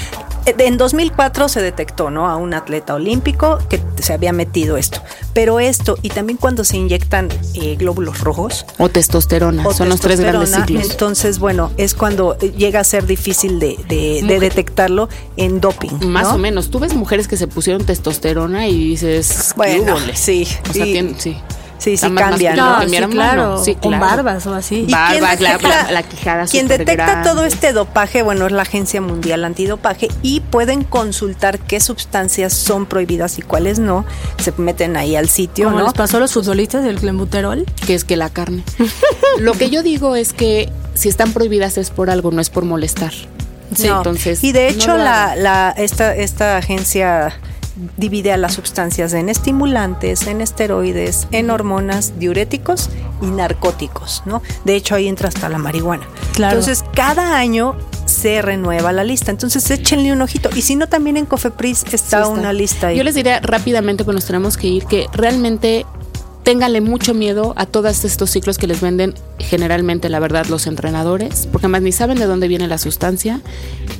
eh, 0.46 0.54
En 0.58 0.76
2004 0.78 1.48
se 1.48 1.60
detectó, 1.62 2.10
¿no? 2.10 2.28
A 2.28 2.36
un 2.36 2.54
atleta 2.54 2.94
olímpico 2.94 3.58
que 3.68 3.80
se 4.00 4.12
había 4.12 4.32
metido 4.32 4.76
esto. 4.76 5.00
Pero 5.32 5.60
esto, 5.60 5.96
y 6.02 6.08
también 6.10 6.36
cuando 6.38 6.64
se 6.64 6.76
inyectan 6.76 7.28
eh, 7.54 7.76
glóbulos 7.76 8.20
rojos, 8.20 8.66
O 8.78 8.88
testosterona. 8.88 9.66
o 9.66 9.72
Son 9.72 9.88
los 9.88 10.00
tres 10.00 10.20
grandes 10.20 10.50
ciclos. 10.54 10.90
Entonces, 10.90 11.38
bueno, 11.38 11.70
es 11.76 11.94
cuando 11.94 12.36
eh, 12.40 12.52
llega 12.56 12.80
a 12.80 12.84
ser 12.84 13.06
difícil 13.06 13.60
de, 13.60 13.76
de- 13.88 13.96
de 14.16 14.22
Mujer. 14.22 14.40
detectarlo 14.40 15.08
en 15.36 15.60
doping. 15.60 15.92
Más 16.06 16.28
¿no? 16.28 16.34
o 16.34 16.38
menos. 16.38 16.70
Tú 16.70 16.78
ves 16.80 16.94
mujeres 16.94 17.28
que 17.28 17.36
se 17.36 17.46
pusieron 17.46 17.84
testosterona 17.84 18.66
y 18.68 18.76
dices, 18.90 19.52
¿qué 19.54 19.56
Bueno, 19.56 19.96
sí, 20.14 20.46
O 20.68 20.72
sea, 20.72 20.84
tienen- 20.84 21.14
sí. 21.18 21.36
Sí, 21.80 21.96
sí 21.96 22.10
cambian, 22.12 22.56
¿no? 22.56 22.80
sí, 22.88 22.96
claro, 23.10 23.64
Sí, 23.64 23.74
con 23.74 23.98
barbas 23.98 24.46
o 24.46 24.54
así. 24.54 24.84
¿Y 24.86 24.92
Barba, 24.92 25.08
quién 25.10 25.22
la, 25.24 25.30
detecta- 25.58 25.68
la- 25.86 25.90
la 25.92 26.02
quijada 26.02 26.44
Quien 26.46 26.68
detecta 26.68 27.22
todo 27.22 27.44
este 27.46 27.72
dopaje, 27.72 28.22
bueno, 28.22 28.46
es 28.46 28.52
la 28.52 28.62
Agencia 28.62 29.00
Mundial 29.00 29.44
Antidopaje 29.44 30.08
y 30.22 30.40
pueden 30.40 30.84
consultar 30.84 31.58
qué 31.58 31.80
sustancias 31.80 32.52
son 32.52 32.84
prohibidas 32.84 33.38
y 33.38 33.42
cuáles 33.42 33.78
no. 33.78 34.04
Se 34.38 34.52
meten 34.58 34.96
ahí 34.98 35.16
al 35.16 35.28
sitio, 35.30 35.64
Como 35.68 35.78
¿no? 35.78 35.84
les 35.86 35.94
pasó 35.94 36.18
a 36.18 36.20
los 36.20 36.34
futbolistas 36.34 36.84
del 36.84 37.00
clenbuterol. 37.00 37.64
que 37.86 37.94
es 37.94 38.04
que 38.04 38.16
la 38.16 38.28
carne. 38.28 38.62
Lo 39.38 39.52
que 39.54 39.70
yo 39.70 39.82
digo 39.82 40.16
es 40.16 40.32
que 40.34 40.70
si 40.94 41.08
están 41.08 41.32
prohibidas 41.32 41.78
es 41.78 41.88
por 41.90 42.10
algo, 42.10 42.30
no 42.30 42.42
es 42.42 42.50
por 42.50 42.64
molestar. 42.66 43.12
Sí, 43.74 43.86
No. 43.86 43.98
entonces. 43.98 44.44
y 44.44 44.52
de 44.52 44.68
hecho 44.68 44.96
la, 44.98 45.34
la- 45.36 45.70
esta, 45.78 46.14
esta 46.14 46.58
agencia 46.58 47.32
divide 47.96 48.32
a 48.32 48.36
las 48.36 48.54
sustancias 48.54 49.12
en 49.12 49.28
estimulantes, 49.28 50.26
en 50.26 50.40
esteroides, 50.40 51.28
en 51.30 51.50
hormonas, 51.50 52.18
diuréticos 52.18 52.90
y 53.22 53.26
narcóticos, 53.26 54.22
¿no? 54.26 54.42
De 54.64 54.74
hecho 54.76 54.94
ahí 54.94 55.08
entra 55.08 55.28
hasta 55.28 55.48
la 55.48 55.58
marihuana. 55.58 56.06
Claro. 56.34 56.58
Entonces 56.58 56.84
cada 56.94 57.36
año 57.36 57.76
se 58.06 58.42
renueva 58.42 58.92
la 58.92 59.04
lista. 59.04 59.30
Entonces 59.30 59.70
échenle 59.70 60.12
un 60.12 60.22
ojito. 60.22 60.50
Y 60.54 60.62
si 60.62 60.76
no, 60.76 60.88
también 60.88 61.16
en 61.16 61.26
Cofepris 61.26 61.84
está, 61.84 61.96
Sí 61.98 62.04
está. 62.04 62.28
una 62.28 62.52
lista 62.52 62.88
ahí. 62.88 62.96
Yo 62.96 63.04
les 63.04 63.14
diría 63.14 63.40
rápidamente, 63.40 64.04
pues 64.04 64.14
nos 64.14 64.24
tenemos 64.26 64.56
que 64.56 64.66
ir, 64.66 64.84
que 64.86 65.06
realmente 65.12 65.86
ténganle 66.42 66.80
mucho 66.80 67.14
miedo 67.14 67.52
a 67.56 67.66
todos 67.66 68.04
estos 68.04 68.30
ciclos 68.30 68.58
que 68.58 68.66
les 68.66 68.80
venden 68.80 69.14
generalmente, 69.38 70.08
la 70.08 70.18
verdad, 70.20 70.46
los 70.46 70.66
entrenadores, 70.66 71.48
porque 71.50 71.66
además 71.66 71.82
ni 71.82 71.92
saben 71.92 72.18
de 72.18 72.26
dónde 72.26 72.48
viene 72.48 72.66
la 72.66 72.78
sustancia 72.78 73.40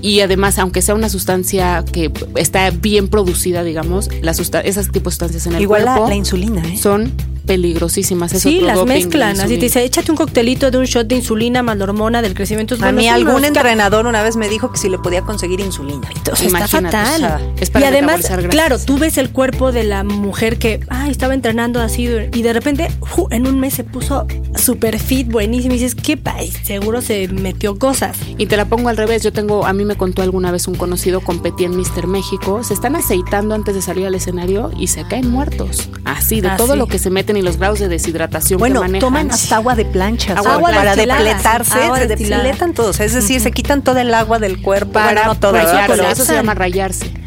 y 0.01 0.21
además, 0.21 0.59
aunque 0.59 0.83
sea 0.83 0.95
una 0.95 1.09
sustancia 1.09 1.85
que 1.93 2.11
está 2.37 2.71
bien 2.71 3.09
producida, 3.09 3.63
digamos, 3.63 4.09
la 4.23 4.33
esas 4.33 4.91
tipos 4.91 5.13
de 5.13 5.27
sustancias 5.27 5.47
en 5.47 5.55
el 5.55 5.63
Igual 5.63 5.85
la, 5.85 5.93
cuerpo 5.95 6.09
la 6.09 6.17
insulina, 6.17 6.63
¿eh? 6.67 6.77
son 6.77 7.13
peligrosísimas. 7.41 8.33
Es 8.33 8.43
Sí, 8.43 8.57
otro 8.57 8.67
las 8.69 8.87
mezclan. 8.87 9.37
la 9.37 9.45
Así 9.45 9.57
te 9.57 9.65
dice, 9.67 9.85
échate 9.85 10.11
un 10.11 10.17
coctelito 10.17 10.71
de 10.71 10.79
un 10.79 10.85
shot 10.85 11.07
de 11.07 11.17
insulina 11.17 11.63
más 11.63 11.77
la 11.77 11.85
hormona 11.85 12.23
del 12.23 12.35
crecimiento. 12.35 12.77
A 12.81 12.93
mí 12.93 13.09
algún 13.09 13.45
entrenador 13.45 14.07
una 14.07 14.23
vez 14.23 14.37
me 14.37 14.49
dijo 14.49 14.71
que 14.73 14.79
si 14.79 14.89
le 14.89 14.99
podía 14.99 15.23
conseguir 15.23 15.61
insulina. 15.61 16.09
O 16.33 16.37
sea, 16.37 16.47
está 16.47 16.59
Imagínate, 16.59 16.97
fatal. 16.97 17.15
o 17.15 17.19
sea, 17.19 17.41
es 17.61 17.71
para 17.71 17.85
y 17.85 17.89
además, 17.89 18.31
claro, 18.51 18.79
tú 18.79 18.99
ves 18.99 19.19
el 19.19 19.31
cuerpo 19.31 19.73
de 19.73 19.85
la 19.85 20.05
mujer 20.05 20.59
que, 20.59 20.81
ay, 20.89 21.11
estaba 21.11 21.35
entrenando 21.35 21.81
así 21.81 22.09
y 22.35 22.43
de 22.43 22.53
repente 22.53 22.91
en 23.31 23.47
un 23.47 23.61
mes 23.61 23.75
se 23.75 23.85
puso 23.85 24.27
super 24.57 24.99
fit, 24.99 25.31
buenísimo 25.31 25.75
y 25.75 25.79
dices, 25.79 25.95
qué 25.95 26.17
país, 26.17 26.55
seguro 26.63 27.03
se 27.03 27.29
metió 27.29 27.79
cosas. 27.79 28.17
Y 28.39 28.47
te 28.47 28.57
la 28.57 28.65
pongo 28.67 28.89
al 28.89 28.97
revés, 28.97 29.23
yo 29.23 29.33
tengo, 29.33 29.67
a 29.67 29.73
mí 29.73 29.85
me 29.85 29.97
contó 29.97 30.23
alguna 30.23 30.51
vez 30.51 30.69
un 30.69 30.75
conocido, 30.75 31.21
competía 31.21 31.67
en 31.67 31.77
Mister 31.77 32.07
México, 32.07 32.63
se 32.65 32.75
están 32.75 32.97
aceitando 32.97 33.55
antes 33.55 33.75
de 33.75 33.83
salir 33.83 34.07
al 34.07 34.15
escenario 34.15 34.71
y 34.79 34.89
se 34.89 35.05
caen 35.07 35.31
muertos. 35.31 35.89
Así, 36.05 36.41
de 36.41 36.51
todo 36.57 36.77
lo 36.77 36.87
que 36.87 36.99
se 36.99 37.11
meten 37.31 37.37
y 37.37 37.43
los 37.43 37.57
grados 37.59 37.79
de 37.79 37.89
deshidratación 37.89 38.59
bueno, 38.59 38.81
que 38.81 38.89
manejan. 38.89 39.01
toman 39.01 39.31
hasta 39.31 39.57
agua 39.57 39.75
de 39.75 39.85
plancha 39.85 40.35
agua 40.35 40.71
para 40.71 40.97
depletarse, 40.97 41.79
se 41.97 42.07
depletan 42.07 42.75
todos, 42.75 43.01
es 43.01 43.15
decir, 43.15 43.41
se 43.41 43.53
quitan 43.53 43.83
todo 43.83 43.99
el 43.99 44.13
agua 44.15 44.39
del 44.39 44.61
cuerpo, 44.61 44.93
para 44.93 45.27
no 45.27 45.35
todo, 45.35 45.57
eso 45.57 46.25
se 46.25 46.35
llama 46.35 46.55
rayarse 46.55 47.20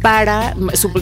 para 0.00 0.54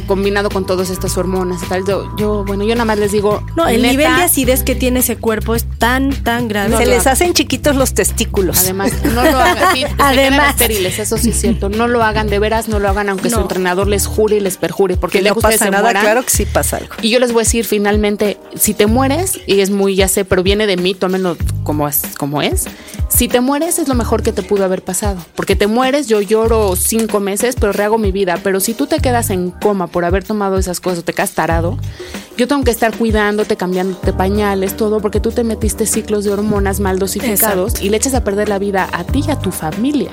combinado 0.07 0.51
con 0.51 0.67
todas 0.67 0.91
estas 0.91 1.17
hormonas 1.17 1.63
y 1.63 1.67
tal. 1.67 1.85
Yo, 2.17 2.45
bueno, 2.45 2.65
yo 2.65 2.75
nada 2.75 2.85
más 2.85 2.99
les 2.99 3.13
digo. 3.13 3.43
No, 3.57 3.69
el 3.69 3.83
nivel 3.83 3.99
de 3.99 4.07
acidez 4.07 4.63
que 4.63 4.75
tiene 4.75 5.01
ese 5.01 5.17
cuerpo 5.17 5.55
es 5.55 5.67
tan, 5.79 6.11
tan 6.11 6.49
grave. 6.49 6.77
se 6.77 6.87
les 6.87 7.07
hacen 7.07 7.35
chiquitos 7.35 7.77
los 7.77 7.95
testículos. 7.95 8.59
Además, 8.59 8.93
no 9.05 9.23
lo 9.23 9.39
hagan. 9.39 9.75
Sí, 9.75 9.85
Además. 9.99 10.51
estériles, 10.51 10.99
eso 10.99 11.19
sí 11.19 11.31
es 11.31 11.41
cierto. 11.41 11.69
No 11.69 11.89
lo 11.89 12.03
hagan 12.03 12.29
de 12.29 12.39
veras, 12.39 12.69
no 12.69 12.79
lo 12.79 12.89
hagan 12.89 13.09
aunque 13.09 13.31
su 13.31 13.41
entrenador 13.41 13.87
les 13.87 14.07
jure 14.07 14.37
y 14.37 14.41
les 14.41 14.57
perjure. 14.57 14.97
Porque 14.97 15.23
no 15.23 15.35
pasa 15.35 15.71
nada, 15.71 15.91
claro 15.91 16.23
que 16.23 16.31
sí 16.31 16.47
pasa 16.47 16.79
algo. 16.79 16.95
Y 17.03 17.11
yo 17.11 17.19
les 17.19 17.33
voy 17.33 17.41
a 17.41 17.45
decir 17.45 17.65
finalmente, 17.65 18.39
si 18.55 18.75
te 18.75 18.87
mueres, 18.87 19.39
y 19.47 19.61
es 19.61 19.71
muy, 19.71 19.95
ya 19.95 20.09
sé, 20.09 20.25
pero 20.25 20.43
viene 20.43 20.67
de 20.67 20.77
mí, 20.77 20.95
tómenlo 20.95 21.37
como 21.63 21.89
es, 21.89 22.03
como 22.17 22.43
es. 22.43 22.65
Si 23.17 23.29
te 23.29 23.41
mueres 23.41 23.79
es 23.79 23.89
lo 23.89 23.95
mejor 23.95 24.23
que 24.23 24.31
te 24.31 24.43
pudo 24.43 24.67
haber 24.67 24.85
pasado. 24.85 25.25
Porque 25.35 25.57
te 25.57 25.67
mueres, 25.67 26.07
yo 26.07 26.21
lloro 26.21 26.77
cinco 26.77 27.19
meses, 27.19 27.57
pero 27.59 27.73
rehago 27.73 27.97
mi 27.97 28.13
vida. 28.13 28.39
Pero 28.43 28.61
si 28.61 28.75
tú 28.75 28.87
te 28.87 28.99
quedas 28.99 29.31
en 29.31 29.53
coma 29.53 29.87
por 29.87 30.05
haber 30.05 30.23
tomado 30.23 30.59
esas 30.59 30.81
cosas, 30.81 31.03
te 31.03 31.15
quedas 31.15 31.31
tarado, 31.31 31.79
yo 32.37 32.47
tengo 32.47 32.63
que 32.63 32.71
estar 32.71 32.95
cuidándote, 32.95 33.57
cambiándote 33.57 34.13
pañales, 34.13 34.77
todo, 34.77 35.01
porque 35.01 35.21
tú 35.21 35.31
te 35.31 35.45
metiste 35.45 35.87
ciclos 35.87 36.25
de 36.25 36.33
hormonas 36.33 36.79
mal 36.79 36.99
dosificados 36.99 37.81
y 37.81 37.89
le 37.89 37.97
echas 37.97 38.13
a 38.13 38.23
perder 38.23 38.51
la 38.51 38.59
vida 38.59 38.87
a 38.93 39.05
ti 39.05 39.25
y 39.27 39.31
a 39.31 39.39
tu 39.39 39.51
familia 39.51 40.11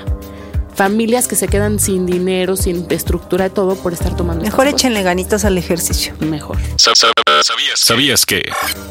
familias 0.75 1.27
que 1.27 1.35
se 1.35 1.47
quedan 1.47 1.79
sin 1.79 2.05
dinero, 2.05 2.55
sin 2.55 2.85
estructura, 2.89 3.49
todo 3.49 3.75
por 3.75 3.93
estar 3.93 4.15
tomando. 4.15 4.43
Mejor 4.43 4.67
échenle 4.67 5.03
ganitas 5.03 5.45
al 5.45 5.57
ejercicio. 5.57 6.13
Mejor. 6.19 6.57
¿Sabías, 6.77 7.79
¿Sabías 7.79 8.25
que? 8.25 8.43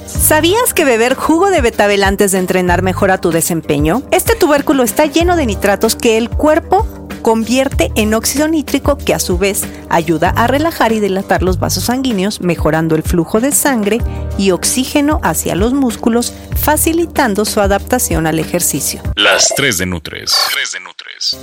¿Sabías 0.07 0.75
que 0.75 0.85
beber 0.85 1.15
jugo 1.15 1.51
de 1.51 1.61
betabel 1.61 2.05
antes 2.05 2.33
de 2.33 2.39
entrenar 2.39 2.83
mejora 2.83 3.19
tu 3.19 3.31
desempeño? 3.31 4.03
Este 4.11 4.35
tubérculo 4.35 4.83
está 4.83 5.07
lleno 5.07 5.37
de 5.37 5.47
nitratos 5.47 5.97
que 5.97 6.19
el 6.19 6.29
cuerpo 6.29 6.87
convierte 7.23 7.93
en 7.95 8.13
óxido 8.15 8.49
nítrico 8.49 8.99
que 8.99 9.15
a 9.15 9.19
su 9.19 9.39
vez 9.39 9.63
ayuda 9.89 10.31
a 10.31 10.47
relajar 10.49 10.93
y 10.93 11.01
dilatar 11.01 11.43
los 11.43 11.59
vasos 11.59 11.85
sanguíneos, 11.85 12.41
mejorando 12.41 12.95
el 12.95 13.03
flujo 13.03 13.41
de 13.41 13.53
sangre 13.53 13.99
y 14.37 14.51
oxígeno 14.51 15.21
hacia 15.23 15.55
los 15.55 15.73
músculos, 15.73 16.35
facilitando 16.57 17.45
su 17.45 17.61
adaptación 17.61 18.27
al 18.27 18.39
ejercicio. 18.39 19.01
Las 19.15 19.53
3 19.57 19.79
de 19.79 19.87
Nutres. 19.87 20.37
3 20.53 20.73
de 20.73 20.81
Nutres. 20.81 20.92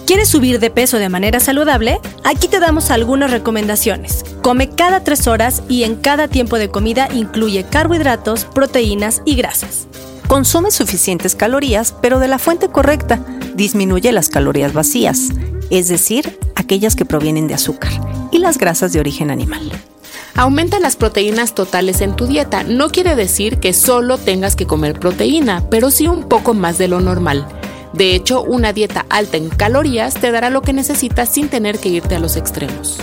¿Quieres 0.06 0.30
subir 0.30 0.60
de 0.60 0.70
peso 0.70 0.98
de 0.98 1.10
manera 1.10 1.39
saludable? 1.39 2.00
Aquí 2.24 2.48
te 2.48 2.60
damos 2.60 2.92
algunas 2.92 3.32
recomendaciones. 3.32 4.24
Come 4.42 4.70
cada 4.70 5.04
3 5.04 5.28
horas 5.28 5.63
y 5.70 5.84
en 5.84 5.96
cada 5.96 6.28
tiempo 6.28 6.58
de 6.58 6.70
comida 6.70 7.08
incluye 7.13 7.63
carbohidratos, 7.63 8.46
proteínas 8.46 9.22
y 9.26 9.36
grasas. 9.36 9.88
Consume 10.28 10.72
suficientes 10.72 11.36
calorías, 11.36 11.94
pero 12.02 12.20
de 12.20 12.28
la 12.28 12.39
fuente 12.39 12.70
correcta. 12.70 13.20
Disminuye 13.56 14.12
las 14.12 14.30
calorías 14.30 14.74
vacías 14.74 15.30
es 15.70 15.88
decir, 15.88 16.39
aquellas 16.56 16.96
que 16.96 17.06
provienen 17.06 17.48
de 17.48 17.54
azúcar, 17.54 17.92
y 18.32 18.39
las 18.39 18.58
grasas 18.58 18.94
de 18.94 19.00
origen 19.00 19.32
animal. 19.32 19.72
Aumenta 20.36 20.80
las 20.80 20.96
proteínas 20.96 21.54
totales 21.54 22.02
en 22.02 22.15
tu 22.15 22.26
dieta. 22.26 22.63
No 22.63 22.89
quiere 22.89 23.15
decir 23.15 23.60
que 23.60 23.74
solo 23.74 24.18
tengas 24.18 24.56
que 24.56 24.68
comer 24.68 25.00
proteína, 25.00 25.65
pero 25.70 25.92
sí 25.92 26.08
un 26.08 26.30
poco 26.30 26.54
más 26.54 26.78
de 26.78 26.88
lo 26.88 27.02
normal. 27.02 27.46
De 27.93 28.15
hecho, 28.15 28.41
una 28.43 28.73
dieta 28.73 29.06
alta 29.10 29.38
en 29.38 29.49
calorías 29.49 30.13
te 30.13 30.32
dará 30.32 30.49
lo 30.49 30.62
que 30.62 30.73
necesitas 30.73 31.30
sin 31.30 31.49
tener 31.49 31.80
que 31.80 31.89
irte 31.89 32.15
a 32.15 32.19
los 32.19 32.36
extremos. 32.36 32.99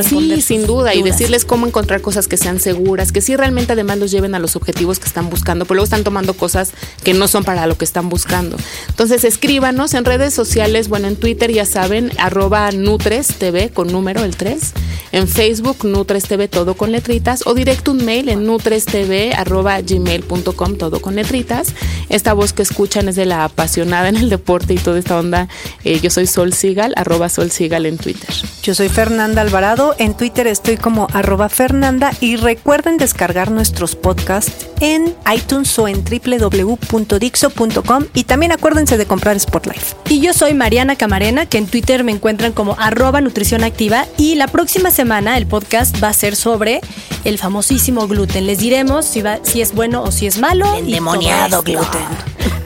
sí, 0.04 0.42
sin 0.42 0.66
duda, 0.66 0.94
y 0.94 1.04
decirles 1.04 1.46
cómo 1.46 1.68
encontrar 1.68 2.02
cosas 2.02 2.28
que 2.28 2.38
sean 2.38 2.60
seguras, 2.60 3.12
que 3.12 3.22
sí 3.22 3.36
realmente 3.36 3.74
además 3.74 3.98
los 3.98 4.12
lleven 4.12 4.36
a 4.36 4.40
los 4.40 4.56
objetivos 4.56 5.00
que 5.00 5.08
están 5.08 5.30
buscando, 5.30 5.66
pero 5.66 5.76
luego 5.76 5.86
están 5.86 6.04
tomando 6.04 6.34
cosas 6.34 6.72
que 7.04 7.14
no 7.14 7.28
son 7.28 7.44
para 7.44 7.68
lo 7.68 7.78
que 7.78 7.86
están 7.86 8.10
buscando. 8.10 8.58
Entonces 8.90 9.24
escríbanos 9.24 9.94
en 9.94 10.06
redes 10.06 10.34
sociales, 10.34 10.90
bueno, 10.90 11.08
en 11.08 11.16
Twitter 11.16 11.52
ya 11.52 11.66
saben, 11.66 12.12
arroba 12.18 12.72
Nutres 12.72 13.28
TV 13.28 13.70
con 13.70 13.92
número 13.92 14.24
el 14.24 14.36
3, 14.36 14.74
en 15.12 15.28
Facebook 15.28 15.86
Nutres 15.86 16.26
TV 16.26 16.48
todo 16.48 16.76
con 16.76 16.92
letritas, 16.92 17.46
o 17.46 17.54
directo 17.54 17.92
un 17.92 18.06
mail 18.06 18.30
en 18.30 18.46
nutrestv 18.46 19.34
arroba 19.36 19.80
gmail.com 19.82 20.78
todo 20.78 21.02
con 21.02 21.16
letritas. 21.16 21.74
Esta 22.10 22.34
voz 22.34 22.54
que 22.54 22.62
escuchan 22.62 23.10
es 23.10 23.16
de 23.16 23.26
la 23.26 23.44
apasionada 23.44 24.10
en 24.10 24.18
el 24.18 24.30
deporte 24.30 24.74
y 24.74 24.78
toda 24.78 25.00
esta 25.00 25.18
onda. 25.18 25.48
Eh, 25.84 26.00
yo 26.02 26.10
soy 26.10 26.28
Sol 26.28 26.54
Sigal, 26.54 26.94
arroba 26.96 27.30
Sol 27.30 27.52
Sigal 27.52 27.86
en 27.86 27.98
Twitter. 27.98 28.34
Yo 28.65 28.73
soy 28.73 28.89
Fernanda 28.89 29.43
Alvarado. 29.43 29.93
En 29.99 30.17
Twitter 30.17 30.47
estoy 30.47 30.78
como 30.78 31.08
arroba 31.13 31.49
Fernanda 31.49 32.12
y 32.19 32.36
recuerden 32.36 32.97
descargar 32.97 33.51
nuestros 33.51 33.95
podcasts 33.95 34.65
en 34.80 35.15
iTunes 35.32 35.78
o 35.78 35.88
en 35.88 36.04
www.dixo.com 36.04 38.06
y 38.15 38.23
también 38.23 38.51
acuérdense 38.51 38.97
de 38.97 39.06
comprar 39.06 39.39
Spotlife. 39.39 39.95
Y 40.10 40.19
yo 40.19 40.34
soy 40.34 40.56
Mariana 40.56 40.95
Camarena, 40.95 41.45
que 41.45 41.60
en 41.60 41.67
Twitter 41.67 42.04
me 42.04 42.12
encuentran 42.12 42.54
como 42.54 42.75
arroba 42.80 43.21
Nutrición 43.21 43.63
Activa 43.63 44.08
y 44.17 44.34
la 44.34 44.47
próxima 44.47 44.89
semana 44.89 45.38
el 45.38 45.45
podcast 45.45 46.04
va 46.04 46.08
a 46.08 46.13
ser 46.13 46.36
sobre 46.36 46.82
el 47.23 47.38
famosísimo 47.38 48.08
gluten. 48.08 48.47
Les 48.47 48.58
diremos 48.58 49.06
si, 49.06 49.21
va, 49.21 49.38
si 49.43 49.62
es 49.62 49.75
bueno 49.75 50.01
o 50.01 50.12
si 50.12 50.25
es 50.25 50.39
malo. 50.39 50.73
El 50.73 50.89
demoniado 50.89 51.62
gluten. 51.62 52.01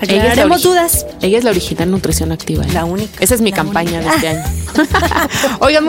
Aclararemos 0.02 0.64
dudas. 0.64 1.06
Ella 1.22 1.38
es 1.38 1.44
la 1.44 1.50
original 1.50 1.92
Nutrición 1.92 2.32
Activa. 2.32 2.64
La 2.74 2.86
única. 2.86 3.12
Esa 3.20 3.36
es 3.36 3.42
mi 3.42 3.52
campaña 3.52 4.00
de 4.00 4.08
este 4.08 4.28
año. 4.30 4.44
Oigan, 5.60 5.84